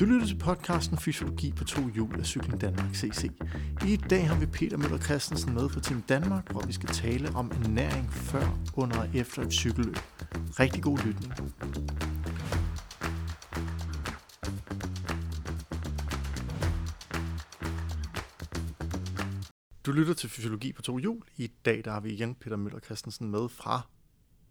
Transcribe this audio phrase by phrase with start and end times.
[0.00, 3.30] Du lytter til podcasten Fysiologi på to hjul af Cykling Danmark CC.
[3.86, 7.28] I dag har vi Peter Møller Christensen med fra Team Danmark, hvor vi skal tale
[7.34, 9.96] om ernæring før, under og efter et cykelløb.
[10.60, 11.32] Rigtig god lytning.
[19.86, 21.22] Du lytter til Fysiologi på to hjul.
[21.36, 23.82] I dag der har vi igen Peter Møller Christensen med fra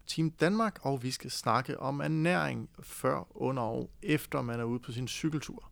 [0.06, 4.78] Team Danmark, og vi skal snakke om ernæring før, under og efter man er ude
[4.80, 5.70] på sin cykeltur.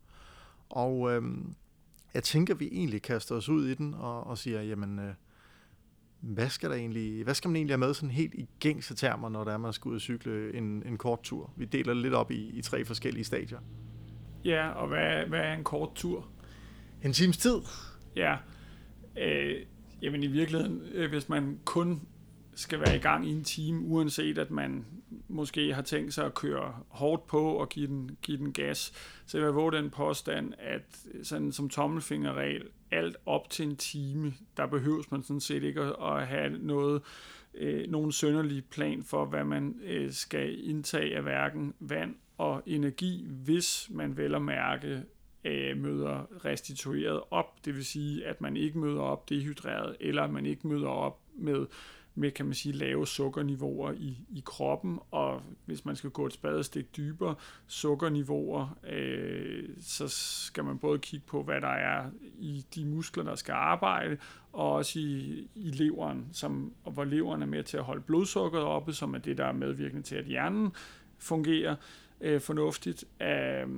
[0.71, 1.55] Og øhm,
[2.15, 5.15] jeg tænker, vi egentlig kaster os ud i den og, og siger, jamen, øh,
[6.21, 9.29] hvad skal, der egentlig, hvad skal man egentlig have med sådan helt i gængse termer,
[9.29, 11.53] når der er, man skal ud og cykle en, en kort tur?
[11.57, 13.59] Vi deler det lidt op i, i tre forskellige stadier.
[14.45, 16.29] Ja, og hvad, hvad er en kort tur?
[17.03, 17.57] En times tid.
[18.17, 18.37] Ja,
[19.19, 19.67] øh,
[20.03, 22.03] jamen i virkeligheden, øh, hvis man kun
[22.55, 24.87] skal være i gang i en time, uanset at man
[25.29, 28.93] måske har tænkt sig at køre hårdt på og give den, give den gas.
[29.27, 34.35] Så jeg vil våge den påstand, at sådan som tommelfingerregel, alt op til en time,
[34.57, 37.03] der behøves man sådan set ikke at, have noget,
[37.55, 43.27] øh, nogen sønderlig plan for, hvad man øh, skal indtage af hverken vand og energi,
[43.29, 45.03] hvis man vel at mærke
[45.45, 50.31] øh, møder restitueret op, det vil sige, at man ikke møder op dehydreret, eller at
[50.31, 51.67] man ikke møder op med
[52.15, 56.33] med, kan man sige, lave sukkerniveauer i, i kroppen, og hvis man skal gå et
[56.33, 57.35] spadestik dybere,
[57.67, 63.35] sukkerniveauer, øh, så skal man både kigge på, hvad der er i de muskler, der
[63.35, 64.17] skal arbejde,
[64.53, 68.65] og også i, i leveren, som, og hvor leveren er med til at holde blodsukkeret
[68.65, 70.73] oppe, som er det, der er medvirkende til, at hjernen
[71.19, 71.77] fungerer
[72.21, 73.05] øh, fornuftigt.
[73.23, 73.69] Øh,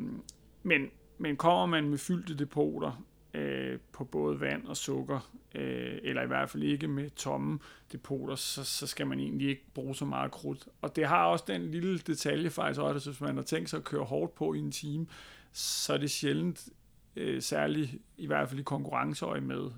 [0.63, 6.23] men, men kommer man med fyldte depoter, øh, på både vand og sukker, øh, eller
[6.23, 7.59] i hvert fald ikke med tomme
[7.93, 10.69] depoter, så, så skal man egentlig ikke bruge så meget krudt.
[10.83, 13.85] Og det har også den lille detalje faktisk også, hvis man har tænkt sig at
[13.85, 15.07] køre hårdt på i en time,
[15.53, 16.69] så er det sjældent,
[17.17, 19.71] øh, særligt i hvert fald i konkurrenceøje med,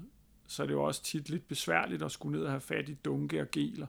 [0.47, 2.95] så er det jo også tit lidt besværligt at skulle ned og have fat i
[2.95, 3.87] dunke og geler.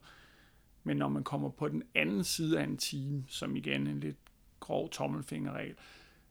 [0.83, 4.17] Men når man kommer på den anden side af en time, som igen en lidt
[4.59, 5.75] grov tommelfingerregel,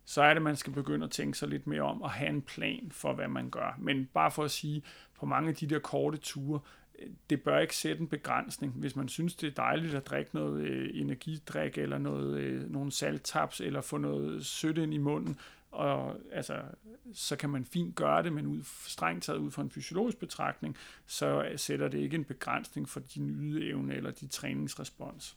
[0.06, 2.30] så er det, at man skal begynde at tænke sig lidt mere om og have
[2.30, 3.76] en plan for, hvad man gør.
[3.78, 4.82] Men bare for at sige,
[5.18, 6.60] på mange af de der korte ture,
[6.98, 8.72] øh, det bør ikke sætte en begrænsning.
[8.72, 12.92] Hvis man synes, det er dejligt at drikke noget øh, energidrik, eller noget, øh, nogle
[12.92, 15.38] salttaps, eller få noget sødt ind i munden,
[15.70, 16.62] og, altså,
[17.14, 20.76] så kan man fint gøre det, men ud, strengt taget ud fra en fysiologisk betragtning,
[21.06, 25.36] så øh, sætter det ikke en begrænsning for din ydeevne eller din træningsrespons.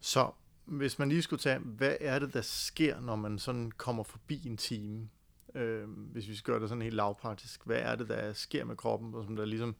[0.00, 0.30] Så
[0.64, 4.46] hvis man lige skulle tage, hvad er det, der sker, når man sådan kommer forbi
[4.46, 5.08] en time?
[5.54, 7.66] Øh, hvis vi skal gøre det sådan helt lavpraktisk.
[7.66, 9.76] Hvad er det, der sker med kroppen, og som der ligesom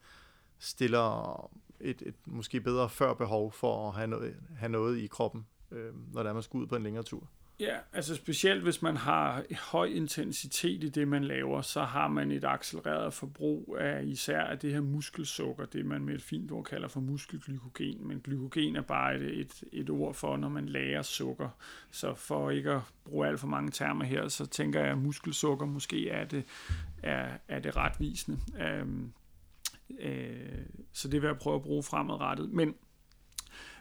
[0.59, 1.51] stiller
[1.81, 6.15] et, et måske bedre før behov for at have noget, have noget i kroppen, øh,
[6.15, 7.29] når der er, man skal ud på en længere tur?
[7.63, 12.31] Ja, altså specielt hvis man har høj intensitet i det, man laver, så har man
[12.31, 16.65] et accelereret forbrug af især af det her muskelsukker, det man med et fint ord
[16.65, 18.09] kalder for muskelglykogen.
[18.09, 21.49] Men glykogen er bare et, et, et ord for, når man lærer sukker.
[21.91, 25.67] Så for ikke at bruge alt for mange termer her, så tænker jeg, at muskelsukker
[25.67, 26.45] måske er det,
[27.03, 28.39] er, er det retvisende.
[28.61, 29.13] Øhm,
[30.01, 32.51] øh, så det vil jeg prøve at bruge fremadrettet.
[32.51, 32.75] Men,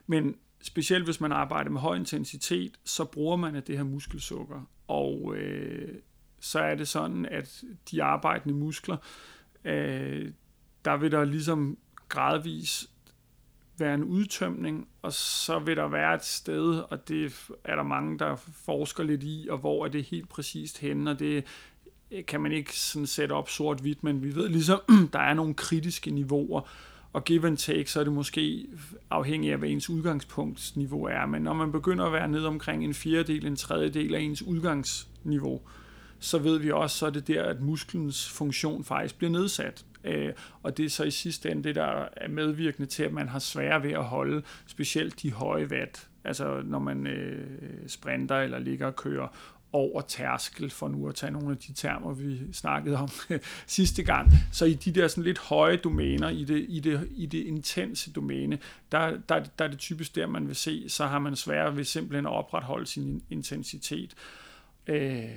[0.08, 4.62] men specielt hvis man arbejder med høj intensitet, så bruger man af det her muskelsukker.
[4.88, 5.96] Og øh,
[6.40, 8.98] så er det sådan, at de arbejdende muskler,
[9.66, 10.32] øh,
[10.86, 11.78] der vil der ligesom
[12.10, 12.90] gradvis
[13.78, 18.20] være en udtømning, og så vil der være et sted, og det er der mange,
[18.20, 18.36] der
[18.66, 21.46] forsker lidt i, og hvor er det helt præcist henne, og det
[22.28, 24.80] kan man ikke sådan sætte op sort-hvidt, men vi ved ligesom,
[25.14, 26.70] der er nogle kritiske niveauer,
[27.14, 28.68] og give and take, så er det måske
[29.10, 31.26] afhængigt af, hvad ens udgangspunktsniveau er.
[31.26, 35.62] Men når man begynder at være ned omkring en fjerdedel, en tredjedel af ens udgangsniveau,
[36.20, 39.86] så ved vi også, så er det der, at musklens funktion faktisk bliver nedsat.
[40.04, 40.34] Øh,
[40.64, 43.40] og det er så i sidste ende det, der er medvirkende til, at man har
[43.40, 48.88] svære ved at holde specielt de høje watt, altså når man øh, sprinter eller ligger
[48.88, 49.28] og kører
[49.74, 53.10] over tærskel, for nu at tage nogle af de termer, vi snakkede om
[53.68, 54.32] sidste gang.
[54.52, 58.12] Så i de der sådan lidt høje domæner, i det, i det, i det intense
[58.14, 58.60] domæne,
[58.92, 61.84] der, der, der er det typisk der, man vil se, så har man svært ved
[61.84, 64.16] simpelthen at opretholde sin intensitet.
[64.88, 65.30] Øh,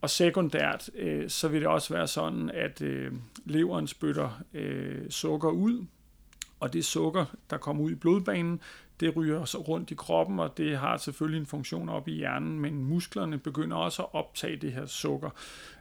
[0.00, 3.12] og sekundært, øh, så vil det også være sådan, at øh,
[3.44, 5.86] leveren spytter øh, sukker ud,
[6.60, 8.60] og det sukker, der kommer ud i blodbanen,
[9.02, 12.60] det ryger så rundt i kroppen, og det har selvfølgelig en funktion op i hjernen,
[12.60, 15.30] men musklerne begynder også at optage det her sukker.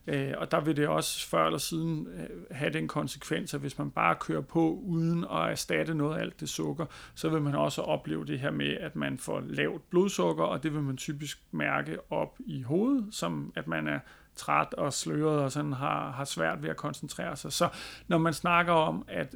[0.07, 3.77] Øh, og der vil det også før eller siden øh, have den konsekvens, at hvis
[3.77, 6.85] man bare kører på uden at erstatte noget af alt det sukker,
[7.15, 10.73] så vil man også opleve det her med, at man får lavt blodsukker, og det
[10.73, 13.99] vil man typisk mærke op i hovedet, som at man er
[14.35, 17.53] træt og sløret og sådan har, har svært ved at koncentrere sig.
[17.53, 17.69] Så
[18.07, 19.35] når man snakker om, at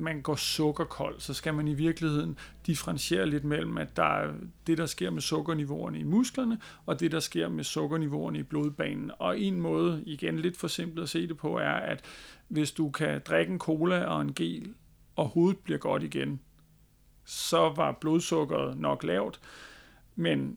[0.00, 4.32] man går sukkerkold, så skal man i virkeligheden differentiere lidt mellem, at der er
[4.66, 9.10] det, der sker med sukkerniveauerne i musklerne, og det, der sker med sukkerniveauerne i blodbanen.
[9.18, 12.04] Og en måde, igen lidt for simpelt at se det på, er, at
[12.48, 14.74] hvis du kan drikke en cola og en gel,
[15.16, 16.40] og hovedet bliver godt igen,
[17.24, 19.40] så var blodsukkeret nok lavt,
[20.16, 20.56] men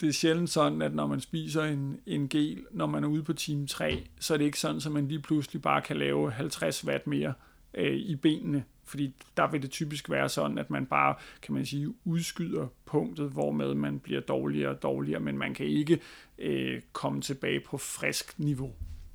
[0.00, 3.22] det er sjældent sådan, at når man spiser en, en gel, når man er ude
[3.22, 6.32] på time 3, så er det ikke sådan, at man lige pludselig bare kan lave
[6.32, 7.34] 50 watt mere
[7.74, 11.66] øh, i benene, fordi der vil det typisk være sådan, at man bare, kan man
[11.66, 16.00] sige, udskyder punktet, hvormed man bliver dårligere og dårligere, men man kan ikke
[16.38, 18.72] øh, komme tilbage på frisk niveau.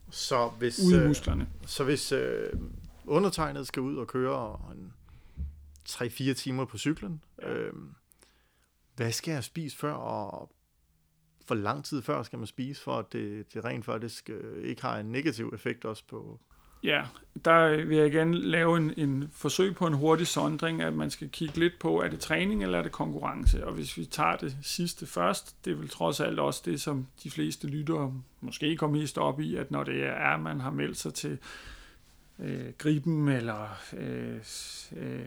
[0.09, 1.47] Så hvis, ude i musklerne.
[1.61, 2.49] Øh, så hvis øh,
[3.05, 4.93] undertegnet skal ud og køre en
[5.89, 7.53] 3-4 timer på cyklen, ja.
[7.53, 7.73] øh,
[8.95, 10.51] hvad skal jeg spise før, og
[11.47, 14.81] hvor lang tid før skal man spise, for at det, det rent faktisk øh, ikke
[14.81, 16.39] har en negativ effekt også på,
[16.85, 17.01] Ja,
[17.45, 21.29] der vil jeg igen lave en, en forsøg på en hurtig sondring, at man skal
[21.29, 23.67] kigge lidt på, er det træning eller er det konkurrence?
[23.67, 27.07] Og hvis vi tager det sidste først, det er vel trods alt også det, som
[27.23, 30.71] de fleste lyttere måske går mest op i, at når det er, at man har
[30.71, 31.37] meldt sig til
[32.39, 34.35] øh, Griben eller øh,
[34.97, 35.19] øh,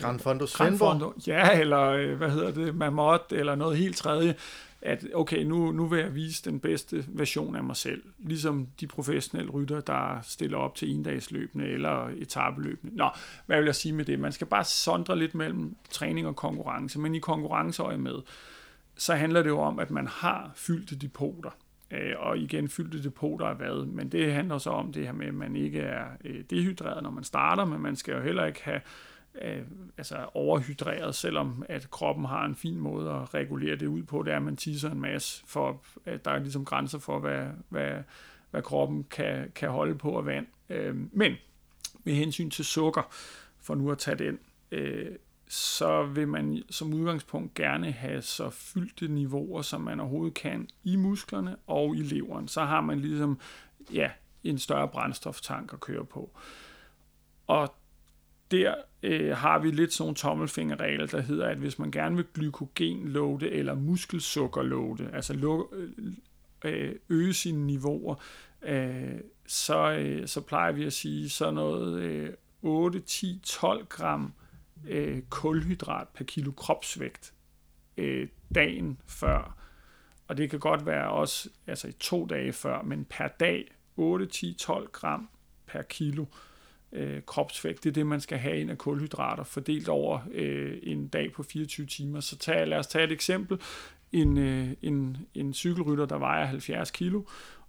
[0.00, 1.14] Grand Fondo Svendborg.
[1.26, 4.34] Ja, eller øh, hvad hedder det, Mamot, eller noget helt tredje,
[4.84, 8.02] at okay, nu, nu vil jeg vise den bedste version af mig selv.
[8.18, 12.96] Ligesom de professionelle rytter, der stiller op til endagsløbende eller etabeløbende.
[12.96, 13.10] Nå,
[13.46, 14.20] hvad vil jeg sige med det?
[14.20, 18.14] Man skal bare sondre lidt mellem træning og konkurrence, men i konkurrenceøje med,
[18.96, 21.50] så handler det jo om, at man har fyldte depoter.
[21.90, 23.86] Øh, og igen, fyldte depoter er hvad?
[23.86, 27.10] Men det handler så om det her med, at man ikke er øh, dehydreret, når
[27.10, 28.80] man starter, men man skal jo heller ikke have
[29.42, 29.62] øh,
[29.98, 34.32] altså overhydreret, selvom at kroppen har en fin måde at regulere det ud på, det
[34.32, 37.92] er, at man tisser en masse, for at der er ligesom grænser for, hvad, hvad,
[38.50, 40.46] hvad kroppen kan, kan holde på af vand.
[40.68, 41.34] Øh, men
[42.04, 43.02] med hensyn til sukker,
[43.60, 44.38] for nu at tage den,
[44.70, 45.12] øh,
[45.48, 50.96] så vil man som udgangspunkt gerne have så fyldte niveauer, som man overhovedet kan i
[50.96, 52.48] musklerne og i leveren.
[52.48, 53.40] Så har man ligesom
[53.92, 54.10] ja,
[54.44, 56.30] en større brændstoftank at køre på.
[57.46, 57.74] Og
[58.50, 62.26] der øh, har vi lidt sådan en tommelfingerregel, der hedder, at hvis man gerne vil
[62.34, 65.90] glykogenlåde eller muskelsukkerlåde, altså lo, øh,
[66.64, 68.14] øh, øge sine niveauer,
[68.62, 72.30] øh, så, øh, så plejer vi at sige sådan noget øh,
[72.62, 74.32] 8, 10, 12 gram
[74.88, 77.34] øh, kulhydrat per kilo kropsvægt
[77.96, 79.56] øh, dagen før.
[80.28, 84.26] Og det kan godt være også altså i to dage før, men per dag 8,
[84.26, 85.28] 10, 12 gram
[85.66, 86.22] per kilo.
[86.22, 86.28] Øh,
[86.94, 87.84] øh, kropsvægt.
[87.84, 91.42] Det er det, man skal have ind af kulhydrater, fordelt over øh, en dag på
[91.42, 92.20] 24 timer.
[92.20, 93.60] Så tag, lad os tage et eksempel.
[94.12, 97.22] En, øh, en, en cykelrytter, der vejer 70 kilo,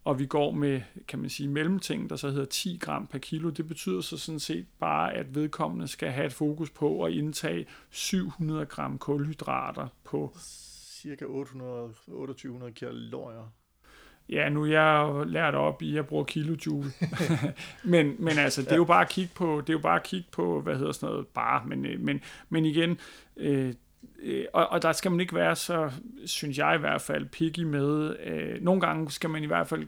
[0.04, 3.50] og vi går med, kan man sige, mellemting, der så hedder 10 gram per kilo.
[3.50, 7.66] Det betyder så sådan set bare, at vedkommende skal have et fokus på at indtage
[7.90, 10.36] 700 gram kulhydrater på
[11.02, 13.52] cirka 800-2800 kalorier
[14.30, 16.92] Ja, nu er jeg lært op i, at jeg bruger kilojoule.
[17.84, 20.04] men, men altså, det er jo bare at kigge på, det er jo bare at
[20.04, 23.00] kigge på, hvad hedder sådan noget, bare, men, øh, men, men igen,
[23.38, 23.74] øh,
[24.20, 25.92] øh, og, og der skal man ikke være så,
[26.26, 28.16] synes jeg i hvert fald, picky med.
[28.24, 29.88] Øh, nogle gange skal man i hvert fald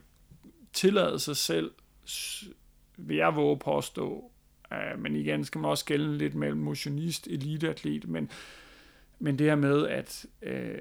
[0.73, 1.71] tillade sig selv,
[2.97, 4.31] vil jeg våge påstå,
[4.73, 8.29] øh, men igen skal man også gælde lidt mellem motionist, eliteatlet, men,
[9.19, 10.77] men det her med, at øh,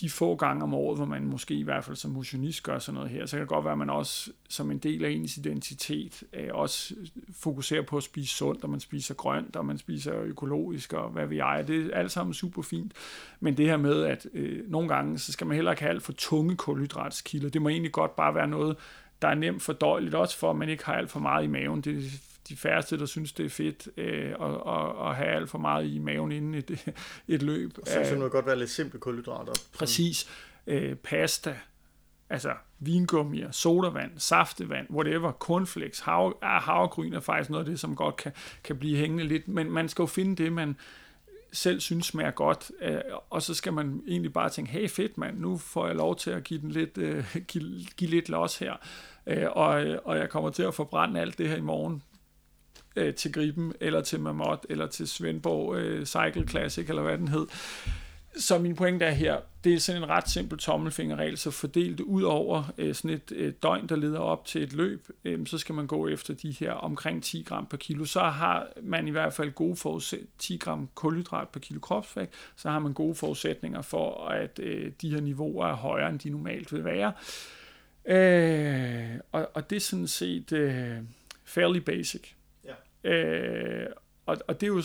[0.00, 2.94] de få gange om året, hvor man måske i hvert fald som motionist gør sådan
[2.94, 5.36] noget her, så kan det godt være, at man også som en del af ens
[5.36, 6.94] identitet øh, også
[7.36, 11.26] fokuserer på at spise sundt, og man spiser grønt, og man spiser økologisk, og hvad
[11.26, 11.64] vi jeg.
[11.68, 12.92] Det er alt sammen super fint.
[13.40, 16.02] Men det her med, at øh, nogle gange, så skal man heller ikke have alt
[16.02, 17.48] for tunge kulhydratskilder.
[17.48, 18.76] Det må egentlig godt bare være noget,
[19.22, 21.80] der er nemt fordøjeligt, også for at man ikke har alt for meget i maven.
[21.80, 25.58] Det de færreste, der synes, det er fedt øh, at, at, at have alt for
[25.58, 26.94] meget i maven inden et,
[27.28, 27.72] et løb.
[27.86, 29.52] Så, så det godt være lidt simple kulhydrater.
[29.78, 30.30] Præcis.
[30.66, 31.56] Øh, pasta,
[32.30, 38.16] altså vingummier, sodavand, saftevand, whatever, cornflakes, hav, havregryn er faktisk noget af det, som godt
[38.16, 38.32] kan,
[38.64, 40.76] kan blive hængende lidt, men man skal jo finde det, man
[41.52, 45.38] selv synes smager godt, øh, og så skal man egentlig bare tænke, hey fedt mand,
[45.38, 47.64] nu får jeg lov til at give den lidt, øh, give,
[47.96, 48.74] give lidt los her,
[49.26, 52.02] øh, og, og jeg kommer til at forbrænde alt det her i morgen,
[52.96, 57.28] øh, til Griben, eller til Mamot, eller til Svendborg øh, Cycle Classic, eller hvad den
[57.28, 57.46] hed.
[58.36, 62.22] Så min pointe er her, det er sådan en ret simpel tommelfingerregel, så fordelt ud
[62.22, 65.74] over øh, sådan et øh, døgn, der leder op til et løb, øh, så skal
[65.74, 68.04] man gå efter de her omkring 10 gram per kilo.
[68.04, 72.70] Så har man i hvert fald gode forudsætninger, 10 gram kulhydrat per kilo kropsvægt, så
[72.70, 76.72] har man gode forudsætninger for, at øh, de her niveauer er højere, end de normalt
[76.72, 77.12] vil være.
[78.06, 80.96] Øh, og, og det er sådan set øh,
[81.44, 82.34] fairly basic.
[83.04, 83.86] Øh,
[84.26, 84.82] og, og det er jo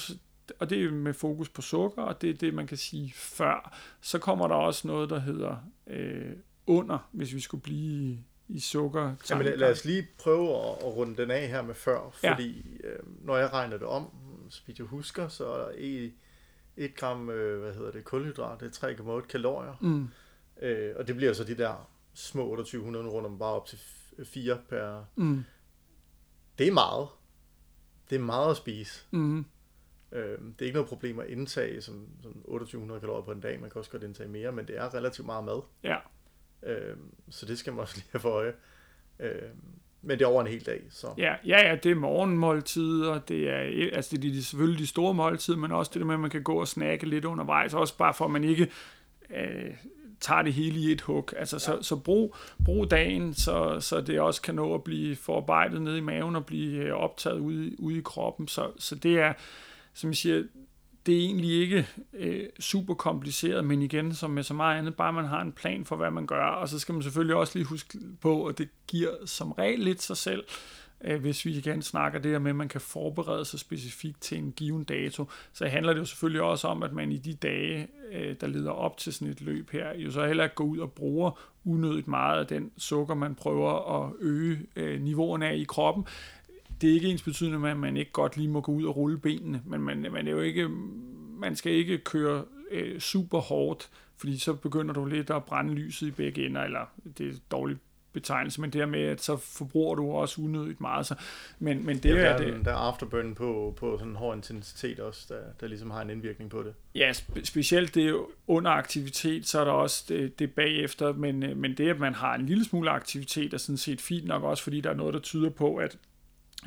[0.60, 3.78] og det er med fokus på sukker, og det er det, man kan sige før.
[4.02, 5.58] Så kommer der også noget, der hedder
[5.88, 6.32] øh,
[6.68, 8.18] under, hvis vi skulle blive
[8.48, 9.16] i sukker.
[9.30, 12.78] Jamen, lad, lad os lige prøve at, at runde den af her med før, fordi
[12.84, 12.90] ja.
[12.90, 14.10] øh, når jeg regner det om,
[14.50, 16.10] så vidt jeg husker, så er der
[16.78, 19.78] 1 gram øh, hvad hedder det, kulhydrat, det er 3,8 kalorier.
[19.82, 20.08] Mm.
[20.62, 23.80] Øh, og det bliver så de der små 2800 runder bare op til
[24.26, 25.06] 4 per...
[25.16, 25.44] Mm.
[26.58, 27.08] Det er meget.
[28.10, 29.06] Det er meget at spise.
[29.12, 29.46] Mm.
[30.12, 33.60] Øh, det er ikke noget problem at indtage som, som 2800 kalorier på en dag.
[33.60, 35.62] Man kan også godt indtage mere, men det er relativt meget mad.
[35.84, 35.98] Ja.
[36.64, 36.98] Øh,
[37.30, 38.54] så det skal man også lige have for øje.
[39.20, 39.50] Øh,
[40.02, 40.84] men det er over en hel dag.
[40.90, 41.08] Så.
[41.18, 45.58] Ja, ja, ja, det er morgenmåltider, det er, altså det er selvfølgelig de store måltider,
[45.58, 48.14] men også det der med, at man kan gå og snakke lidt undervejs, også bare
[48.14, 48.72] for, at man ikke
[49.30, 49.74] øh,
[50.26, 51.30] tager det hele i et hug.
[51.38, 55.82] Altså, så, så brug, brug dagen, så, så det også kan nå at blive forarbejdet
[55.82, 58.48] ned i maven og blive øh, optaget ude, ude i kroppen.
[58.48, 59.34] Så, så det er,
[59.94, 60.44] som jeg siger,
[61.06, 65.14] det er egentlig ikke øh, super kompliceret, men igen, som med så meget andet, bare
[65.14, 67.68] man har en plan for, hvad man gør, og så skal man selvfølgelig også lige
[67.68, 70.44] huske på, at det giver som regel lidt sig selv,
[71.04, 74.38] Øh, hvis vi igen snakker det her med, at man kan forberede sig specifikt til
[74.38, 77.88] en given dato, så handler det jo selvfølgelig også om, at man i de dage,
[78.12, 80.78] øh, der leder op til sådan et løb her, jo så heller ikke går ud
[80.78, 85.64] og bruger unødigt meget af den sukker, man prøver at øge øh, niveauerne af i
[85.64, 86.06] kroppen,
[86.82, 88.96] det er ikke ens betydende med, at man ikke godt lige må gå ud og
[88.98, 90.70] rulle benene, men man, man, er jo ikke,
[91.40, 96.08] man skal ikke køre øh, super hårdt, fordi så begynder du lidt at brænde lyset
[96.08, 96.86] i begge ender, eller
[97.18, 97.80] det er dårligt
[98.16, 101.06] betegnelse, men det her med, at så forbruger du også unødigt meget.
[101.06, 101.16] Så,
[101.60, 102.66] men, men det ja, der er det.
[102.66, 106.10] Der er afterburn på, på sådan en hård intensitet også, der, der ligesom har en
[106.10, 106.74] indvirkning på det.
[106.96, 111.58] Ja, spe- specielt det under aktivitet, så er der også det, det bagefter, men, øh,
[111.58, 114.64] men det, at man har en lille smule aktivitet, er sådan set fint nok også,
[114.64, 115.98] fordi der er noget, der tyder på, at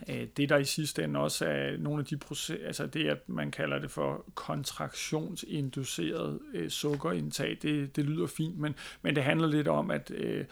[0.08, 3.28] Øh, det der i sidste ende også er nogle af de processer, altså det, at
[3.28, 9.48] man kalder det for kontraktionsinduceret øh, sukkerindtag, det, det lyder fint, men, men det handler
[9.48, 10.44] lidt om, at øh,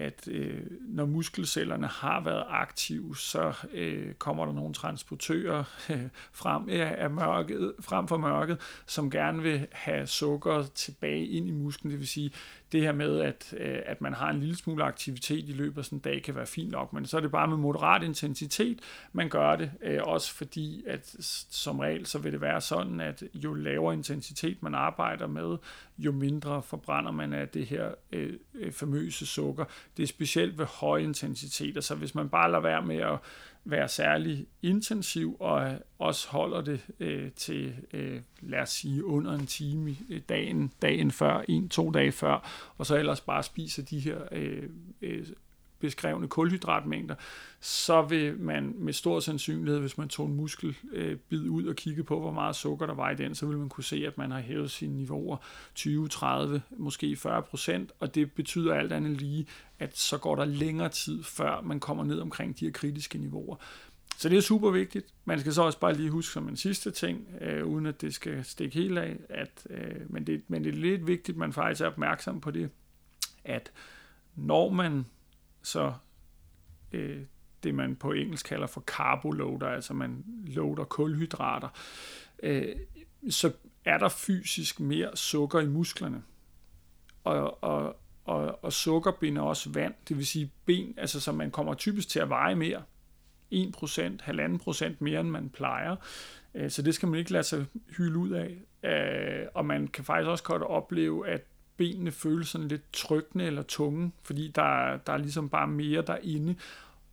[0.00, 6.68] at øh, når muskelcellerne har været aktive, så øh, kommer der nogle transportører øh, frem
[6.68, 11.90] af mørket, frem for mørket, som gerne vil have sukker tilbage ind i musklen.
[11.90, 12.32] Det vil sige,
[12.72, 15.84] det her med, at, øh, at man har en lille smule aktivitet i løbet af
[15.84, 18.78] sådan en dag, kan være fint nok, men så er det bare med moderat intensitet,
[19.12, 19.70] man gør det.
[19.82, 21.16] Øh, også fordi, at
[21.50, 25.56] som regel, så vil det være sådan, at jo lavere intensitet man arbejder med,
[25.98, 29.64] jo mindre forbrænder man af det her øh, øh famøse sukker.
[29.96, 33.18] Det er specielt ved høje intensiteter, så hvis man bare lader være med at
[33.64, 39.32] være særlig intensiv og øh, også holder det øh, til, øh, lad os sige, under
[39.32, 43.82] en time øh, dagen, dagen før, en, to dage før, og så ellers bare spiser
[43.82, 44.68] de her øh,
[45.02, 45.26] øh,
[45.80, 47.14] beskrevne kulhydratmængder,
[47.60, 52.04] så vil man med stor sandsynlighed, hvis man tog en muskelbid øh, ud og kiggede
[52.04, 54.30] på, hvor meget sukker der var i den, så vil man kunne se, at man
[54.30, 55.36] har hævet sine niveauer
[55.74, 59.46] 20, 30, måske 40 procent, og det betyder alt andet lige,
[59.78, 63.56] at så går der længere tid, før man kommer ned omkring de her kritiske niveauer.
[64.20, 65.06] Så det er super vigtigt.
[65.24, 68.14] Man skal så også bare lige huske som en sidste ting, øh, uden at det
[68.14, 71.52] skal stikke helt af, at, øh, men, det, men det er lidt vigtigt, at man
[71.52, 72.70] faktisk er opmærksom på det,
[73.44, 73.72] at
[74.36, 75.06] når man
[75.62, 75.92] så
[76.92, 77.22] øh,
[77.62, 81.68] det, man på engelsk kalder for carboloader, altså man loader kulhydrater,
[82.42, 82.76] øh,
[83.30, 83.52] så
[83.84, 86.22] er der fysisk mere sukker i musklerne.
[87.24, 91.50] Og, og, og, og sukker binder også vand, det vil sige ben, altså så man
[91.50, 92.82] kommer typisk til at veje mere.
[93.54, 95.96] 1%, 1,5% mere, end man plejer.
[96.54, 98.62] Øh, så det skal man ikke lade sig hylde ud af.
[98.90, 101.44] Øh, og man kan faktisk også godt opleve, at
[101.80, 106.54] benene føles sådan lidt trykkende eller tunge, fordi der, der er ligesom bare mere derinde.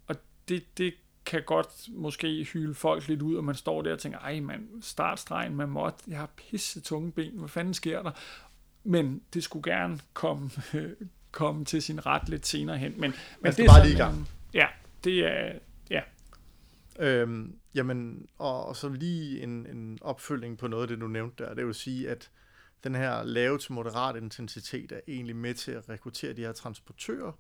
[0.07, 0.15] Og
[0.49, 0.93] det, det
[1.25, 4.81] kan godt måske hylde folk lidt ud, og man står der og tænker, ej mand,
[4.81, 8.11] startstregen med mod, jeg har pisse tunge ben, hvad fanden sker der?
[8.83, 10.49] Men det skulle gerne komme,
[11.31, 12.93] komme til sin ret lidt senere hen.
[12.97, 14.29] Men, men det er bare lige i gang.
[14.53, 14.67] Ja,
[15.03, 15.59] det er,
[15.89, 16.01] ja.
[16.99, 21.43] Øhm, jamen, og, og så lige en, en opfølging på noget af det, du nævnte
[21.43, 22.29] der, det vil sige, at
[22.83, 27.31] den her lave til moderat intensitet er egentlig med til at rekruttere de her transportører,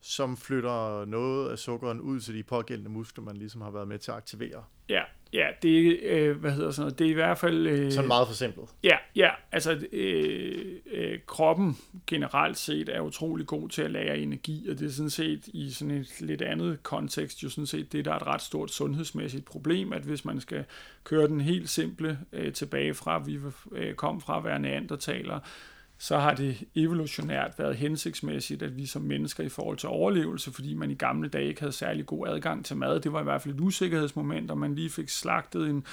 [0.00, 3.98] som flytter noget af sukkeren ud til de pågældende muskler, man ligesom har været med
[3.98, 4.64] til at aktivere.
[4.88, 7.66] Ja, Ja, det er, øh, hvad hedder sådan noget, det er i hvert fald...
[7.66, 8.70] Øh, sådan meget for simpelt.
[8.84, 14.66] Ja, ja, altså øh, øh, kroppen generelt set er utrolig god til at lære energi,
[14.70, 18.04] og det er sådan set i sådan et lidt andet kontekst jo sådan set det,
[18.04, 20.64] der er et ret stort sundhedsmæssigt problem, at hvis man skal
[21.04, 23.38] køre den helt simple øh, tilbage fra, vi
[23.72, 25.40] øh, kom fra at være neandertalere,
[25.98, 30.74] så har det evolutionært været hensigtsmæssigt, at vi som mennesker i forhold til overlevelse, fordi
[30.74, 33.42] man i gamle dage ikke havde særlig god adgang til mad, det var i hvert
[33.42, 35.84] fald et usikkerhedsmoment, og man lige fik slagtet en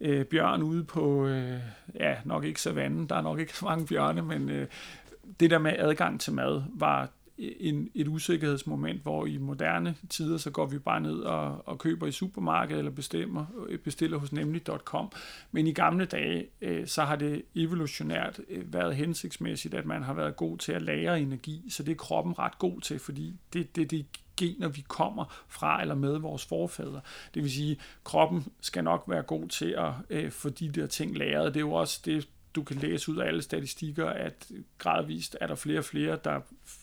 [0.00, 1.58] øh, bjørn ude på, øh,
[1.94, 4.66] ja, nok ikke savannen, der er nok ikke så mange bjørne, men øh,
[5.40, 7.08] det der med adgang til mad var
[7.40, 12.06] en, et usikkerhedsmoment, hvor i moderne tider, så går vi bare ned og, og køber
[12.06, 15.12] i supermarkedet eller bestemmer, øh, bestiller hos nemlig.com.
[15.52, 20.14] Men i gamle dage, øh, så har det evolutionært øh, været hensigtsmæssigt, at man har
[20.14, 23.76] været god til at lære energi, så det er kroppen ret god til, fordi det,
[23.76, 24.06] det, det
[24.36, 27.00] gener, vi kommer fra eller med vores forfædre.
[27.34, 31.18] Det vil sige, kroppen skal nok være god til at øh, få de der ting
[31.18, 31.54] læret.
[31.54, 35.46] Det er jo også det, du kan læse ud af alle statistikker, at gradvist er
[35.46, 36.40] der flere og flere, der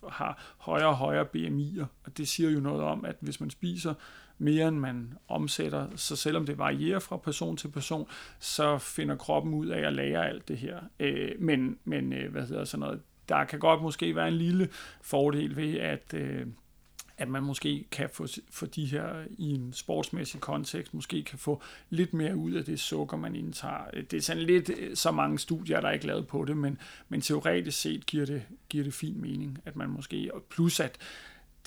[0.09, 1.86] har højere og højere BMI'er.
[2.03, 3.93] Og det siger jo noget om, at hvis man spiser
[4.38, 8.07] mere end man omsætter, så selvom det varierer fra person til person,
[8.39, 10.79] så finder kroppen ud af at lære alt det her.
[11.00, 14.69] Øh, men, men øh, hvad hedder sådan noget, der kan godt måske være en lille
[15.01, 16.47] fordel ved, at øh,
[17.17, 21.62] at man måske kan få, få de her i en sportsmæssig kontekst, måske kan få
[21.89, 23.83] lidt mere ud af det sukker, man indtager.
[23.93, 26.57] Øh, det er sådan lidt øh, så mange studier, der er ikke lavet på det,
[26.57, 26.77] men,
[27.09, 30.97] men teoretisk set giver det, giver det fin mening, at man måske, og plus at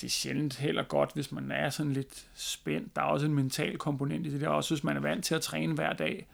[0.01, 2.95] det er sjældent heller godt, hvis man er sådan lidt spændt.
[2.95, 5.35] Der er også en mental komponent i det der, også hvis man er vant til
[5.35, 6.27] at træne hver dag,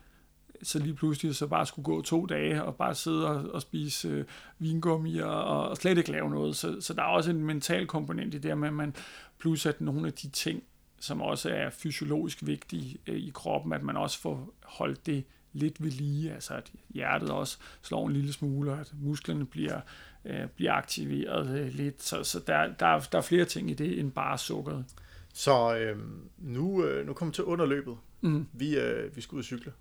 [0.64, 4.08] så lige pludselig så bare skulle gå to dage og bare sidde og, og spise
[4.08, 4.26] øh,
[4.60, 6.56] vingummi og, og slet ikke lave noget.
[6.56, 8.96] Så, så der er også en mental komponent i det med, at man
[9.38, 10.64] plus at nogle af de ting,
[11.00, 15.24] som også er fysiologisk vigtige øh, i kroppen, at man også får holdt det
[15.54, 19.80] lidt ved lige, altså at hjertet også slår en lille smule, og at musklerne bliver,
[20.26, 22.04] øh, bliver aktiveret øh, lidt.
[22.04, 24.86] Så, så der, der, er, der er flere ting i det end bare sukkeret.
[25.34, 25.98] Så øh,
[26.38, 27.98] nu, øh, nu kommer vi til underløbet.
[28.22, 28.48] Mm.
[28.54, 29.72] Vi, øh, vi skal ud og cykle.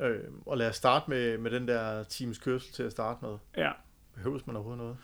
[0.00, 3.36] Øh, og lad os starte med, med den der times kørsel til at starte med.
[3.56, 3.70] Ja.
[4.14, 4.96] Behøves man overhovedet noget?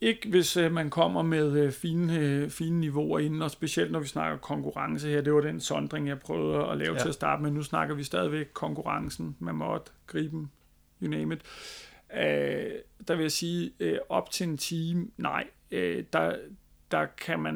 [0.00, 4.00] Ikke hvis øh, man kommer med øh, fine, øh, fine niveauer inden, og specielt når
[4.00, 5.20] vi snakker konkurrence her.
[5.20, 6.98] Det var den sondring, jeg prøvede at lave ja.
[6.98, 7.50] til at starte med.
[7.50, 10.50] Nu snakker vi stadigvæk konkurrencen med mod, griben,
[11.02, 11.40] you name it.
[12.14, 12.72] Øh,
[13.08, 16.36] der vil jeg sige, øh, op til en time, nej, øh, der,
[16.90, 17.54] der kan man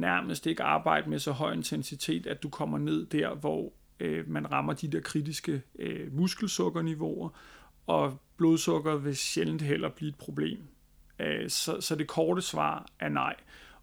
[0.00, 4.52] nærmest ikke arbejde med så høj intensitet, at du kommer ned der, hvor øh, man
[4.52, 7.28] rammer de der kritiske øh, muskelsukkerniveauer,
[7.86, 10.58] og blodsukker vil sjældent heller blive et problem.
[11.18, 13.36] Øh, så, så det korte svar er nej.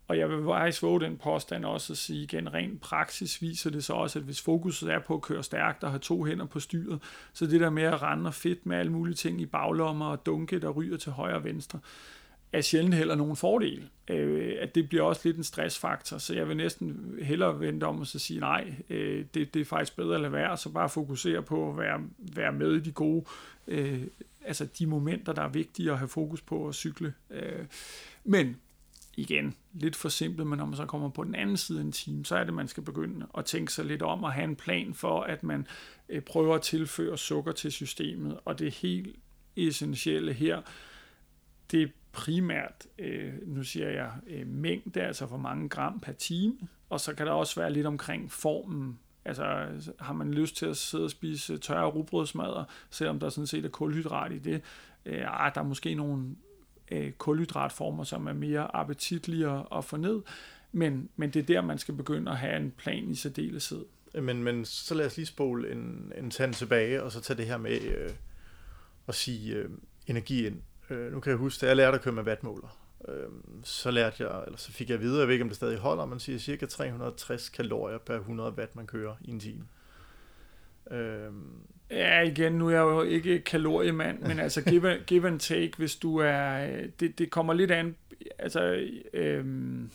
[0.08, 3.84] Og jeg vil faktisk våge den påstand også at sige igen, rent praksis viser det
[3.84, 6.60] så også, at hvis fokuset er på at køre stærkt og have to hænder på
[6.60, 7.00] styret,
[7.34, 10.26] så det der med at rende og fedt med alle mulige ting i baglommer og
[10.26, 11.80] dunke, der ryger til højre og venstre,
[12.54, 13.90] er sjældent heller nogen fordel.
[14.08, 18.00] Øh, at det bliver også lidt en stressfaktor, så jeg vil næsten hellere vente om
[18.00, 20.90] og så sige, nej, øh, det, det er faktisk bedre at lade være, så bare
[20.90, 23.26] fokusere på at være, være med i de gode,
[23.68, 24.02] øh,
[24.46, 27.14] altså de momenter, der er vigtige at have fokus på at cykle.
[27.30, 27.66] Øh,
[28.24, 28.58] men
[29.18, 31.92] igen, lidt for simpelt, men når man så kommer på den anden side af en
[31.92, 34.56] time, så er det, man skal begynde at tænke sig lidt om og have en
[34.56, 35.68] plan for, at man
[36.10, 39.16] øh, prøver at tilføre sukker til systemet, og det helt
[39.56, 40.62] essentielle her,
[41.72, 46.58] det er primært, øh, nu siger jeg øh, mængde, altså hvor mange gram per time,
[46.90, 49.00] og så kan der også være lidt omkring formen.
[49.26, 49.68] Altså
[50.00, 53.70] har man lyst til at sidde og spise tørre rugbrødsmadder, selvom der sådan set er
[53.70, 54.62] kulhydrat i det.
[55.06, 56.36] Øh, ah, der er måske nogle
[56.92, 60.22] øh, kulhydratformer, som er mere appetitlige at få ned,
[60.72, 63.86] men, men det er der, man skal begynde at have en plan i særdeleshed.
[64.22, 67.46] Men, men så lad os lige spole en, en tand tilbage, og så tage det
[67.46, 68.10] her med øh,
[69.08, 69.70] at sige øh,
[70.08, 70.62] energi ind.
[70.92, 72.78] Øh, nu kan jeg huske, da jeg lærte at køre med vatmåler,
[73.08, 73.30] øh,
[73.64, 76.06] så lærte jeg, eller så fik jeg videre, jeg ved ikke om det stadig holder,
[76.06, 79.64] man siger cirka 360 kalorier per 100 watt, man kører i en time.
[80.92, 81.32] Øh,
[81.92, 85.96] Ja, igen, nu er jeg jo ikke kaloriemand, men altså give, give and take, hvis
[85.96, 86.68] du er,
[87.00, 87.96] det, det kommer lidt an,
[88.40, 89.92] altså, øhm,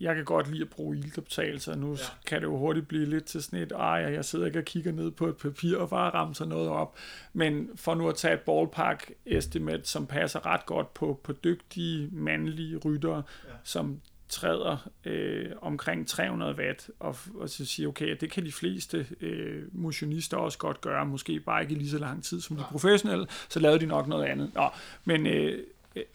[0.00, 1.74] jeg kan godt lide at bruge iltoptagelser.
[1.74, 1.96] Nu ja.
[2.26, 4.92] kan det jo hurtigt blive lidt til sådan et, ej, jeg sidder ikke og kigger
[4.92, 6.96] ned på et papir og bare ramser noget op.
[7.32, 12.08] Men for nu at tage et ballpark estimate, som passer ret godt på, på dygtige
[12.12, 13.52] mandlige ryttere, ja.
[13.64, 19.06] som træder øh, omkring 300 watt, og, og så siger, okay, det kan de fleste
[19.20, 22.64] øh, motionister også godt gøre, måske bare ikke i lige så lang tid som de
[22.70, 24.50] professionelle, så lavede de nok noget andet.
[24.54, 24.68] Nå,
[25.04, 25.64] men øh,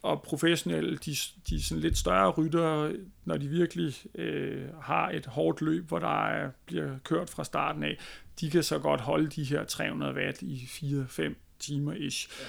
[0.01, 1.15] og professionelle, de,
[1.49, 6.25] de sådan lidt større rytter, når de virkelig øh, har et hårdt løb, hvor der
[6.25, 7.97] er, bliver kørt fra starten af,
[8.39, 12.29] de kan så godt holde de her 300 watt i 4-5 timer ish.
[12.39, 12.45] Ja.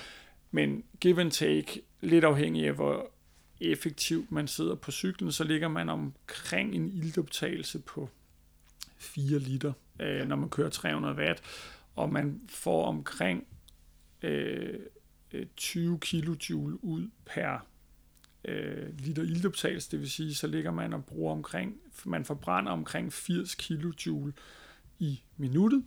[0.50, 3.10] Men give and take, lidt afhængig af hvor
[3.60, 8.08] effektivt man sidder på cyklen, så ligger man omkring en iltoptagelse på
[8.98, 11.42] 4 liter, øh, når man kører 300 watt,
[11.94, 13.46] og man får omkring
[14.22, 14.80] øh,
[15.56, 17.66] 20 kilojoule ud per
[18.44, 23.12] øh, liter iltoptagelse, det vil sige, så ligger man og bruger omkring, man forbrænder omkring
[23.12, 24.32] 80 kilojoule
[24.98, 25.84] i minuttet,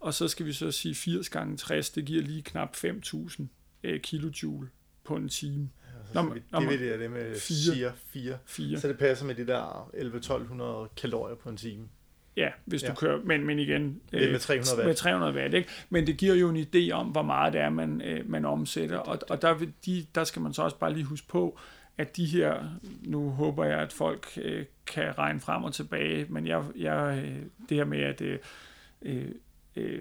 [0.00, 3.42] og så skal vi så sige 80 gange 60, det giver lige knap 5.000
[3.84, 4.68] øh, kilojoule
[5.04, 5.70] på en time.
[6.14, 9.90] Ja, når, vi dividerer det med 4, 4, 4, så det passer med de der
[10.88, 11.88] 11-1200 kalorier på en time.
[12.38, 12.88] Ja, hvis ja.
[12.88, 14.00] du kører, men, men igen...
[14.10, 14.86] Det er med 300 watt.
[14.86, 15.68] Med 300 watt, ikke?
[15.90, 18.98] Men det giver jo en idé om, hvor meget det er, man, øh, man omsætter,
[18.98, 19.54] og, og der,
[19.86, 21.58] de, der skal man så også bare lige huske på,
[21.98, 22.64] at de her,
[23.02, 27.42] nu håber jeg, at folk øh, kan regne frem og tilbage, men jeg, jeg, øh,
[27.68, 28.38] det her med, at øh,
[29.76, 30.00] øh,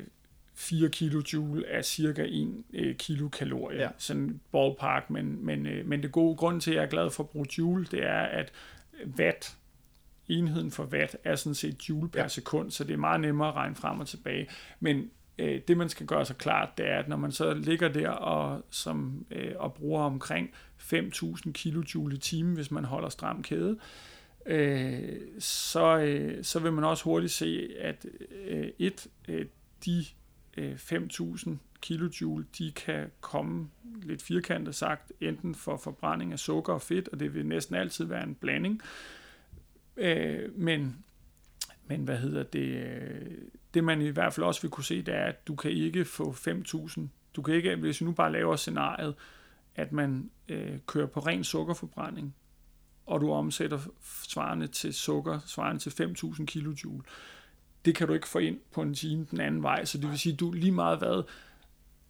[0.56, 3.90] 4 kilojoule er cirka 1 øh, kilokalorie, ja.
[3.98, 7.24] sådan ballpark, men, men, øh, men det gode grund til, at jeg er glad for
[7.24, 8.52] at bruge joule, det er, at
[9.20, 9.58] watt,
[10.30, 12.28] enheden for watt, er sådan set joule per ja.
[12.28, 14.50] sekund, så det er meget nemmere at regne frem og tilbage.
[14.80, 17.88] Men øh, det man skal gøre sig klart, det er, at når man så ligger
[17.88, 23.44] der og, som, øh, og bruger omkring 5.000 kJ i timen, hvis man holder stram
[23.44, 23.80] kæde,
[24.46, 28.06] øh, så, øh, så vil man også hurtigt se, at
[28.48, 29.46] øh, et, øh,
[29.86, 30.06] de
[30.58, 31.50] øh, 5.000
[31.82, 32.24] kJ,
[32.58, 33.70] de kan komme
[34.02, 38.06] lidt firkantet sagt, enten for forbrænding af sukker og fedt, og det vil næsten altid
[38.06, 39.17] være en blanding, øh,
[40.56, 41.04] men
[41.88, 42.88] men hvad hedder det?
[43.74, 46.06] Det man i hvert fald også vil kunne se, det er, at du kan ikke
[46.06, 47.02] få 5.000.
[47.36, 49.16] Du kan ikke, hvis vi nu bare laver scenariet,
[49.76, 52.36] at man øh, kører på ren sukkerforbrænding,
[53.06, 53.80] og du omsætter
[54.24, 56.88] svarende til sukker, svarende til 5.000 kJ.
[57.86, 60.20] Det kan du ikke få ind på en time den anden vej, så det vil
[60.20, 61.24] sige, at du lige meget hvad,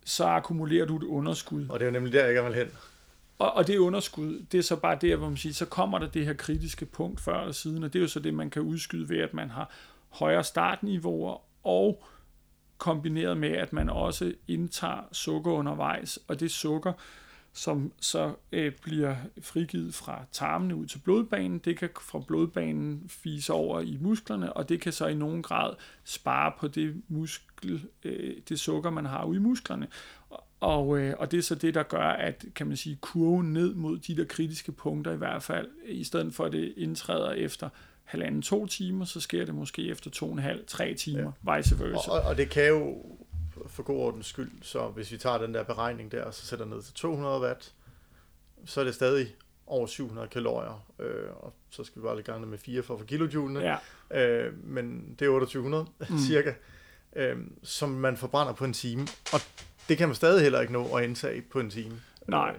[0.05, 1.65] så akkumulerer du et underskud.
[1.69, 2.67] Og det er jo nemlig der, jeg gerne vil hen.
[3.39, 6.07] Og, og det underskud, det er så bare der, hvor man siger, så kommer der
[6.07, 8.61] det her kritiske punkt før eller siden, og det er jo så det, man kan
[8.61, 9.71] udskyde ved, at man har
[10.09, 12.03] højere startniveauer, og
[12.77, 16.93] kombineret med, at man også indtager sukker undervejs, og det sukker,
[17.53, 21.59] som så øh, bliver frigivet fra tarmene ud til blodbanen.
[21.59, 25.73] Det kan fra blodbanen fise over i musklerne, og det kan så i nogen grad
[26.03, 29.87] spare på det muskel, øh, det sukker, man har ude i musklerne.
[30.29, 33.73] Og, øh, og det er så det, der gør, at kan man sige, kurven ned
[33.73, 37.69] mod de der kritiske punkter i hvert fald, i stedet for at det indtræder efter
[38.03, 41.57] halvanden to timer, så sker det måske efter to og en halv, tre timer, ja.
[41.57, 42.11] vice versa.
[42.11, 43.05] Og, og det kan jo
[43.67, 46.65] for god ordens skyld, så hvis vi tager den der beregning der, og så sætter
[46.65, 47.73] ned til 200 watt,
[48.65, 49.35] så er det stadig
[49.67, 52.99] over 700 kalorier, øh, og så skal vi bare lidt gange med 4 for at
[52.99, 53.77] få kilojulene, ja.
[54.21, 56.17] øh, men det er 2800 mm.
[56.27, 56.53] cirka,
[57.15, 59.39] øh, som man forbrænder på en time, og
[59.89, 61.95] det kan man stadig heller ikke nå at indtage på en time.
[62.27, 62.55] Nej,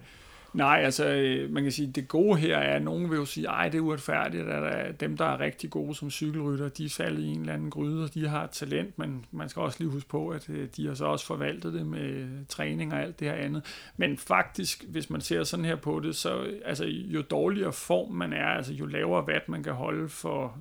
[0.53, 3.47] Nej, altså øh, man kan sige, det gode her er, at nogen vil jo sige,
[3.47, 7.23] ej det er uretfærdigt, at dem, der er rigtig gode som cykelrytter, de er faldet
[7.23, 10.09] i en eller anden gryde, og de har talent, men man skal også lige huske
[10.09, 13.29] på, at øh, de har så også forvaltet det med øh, træning og alt det
[13.29, 13.91] her andet.
[13.97, 18.33] Men faktisk, hvis man ser sådan her på det, så altså, jo dårligere form man
[18.33, 20.59] er, altså jo lavere vat man kan holde for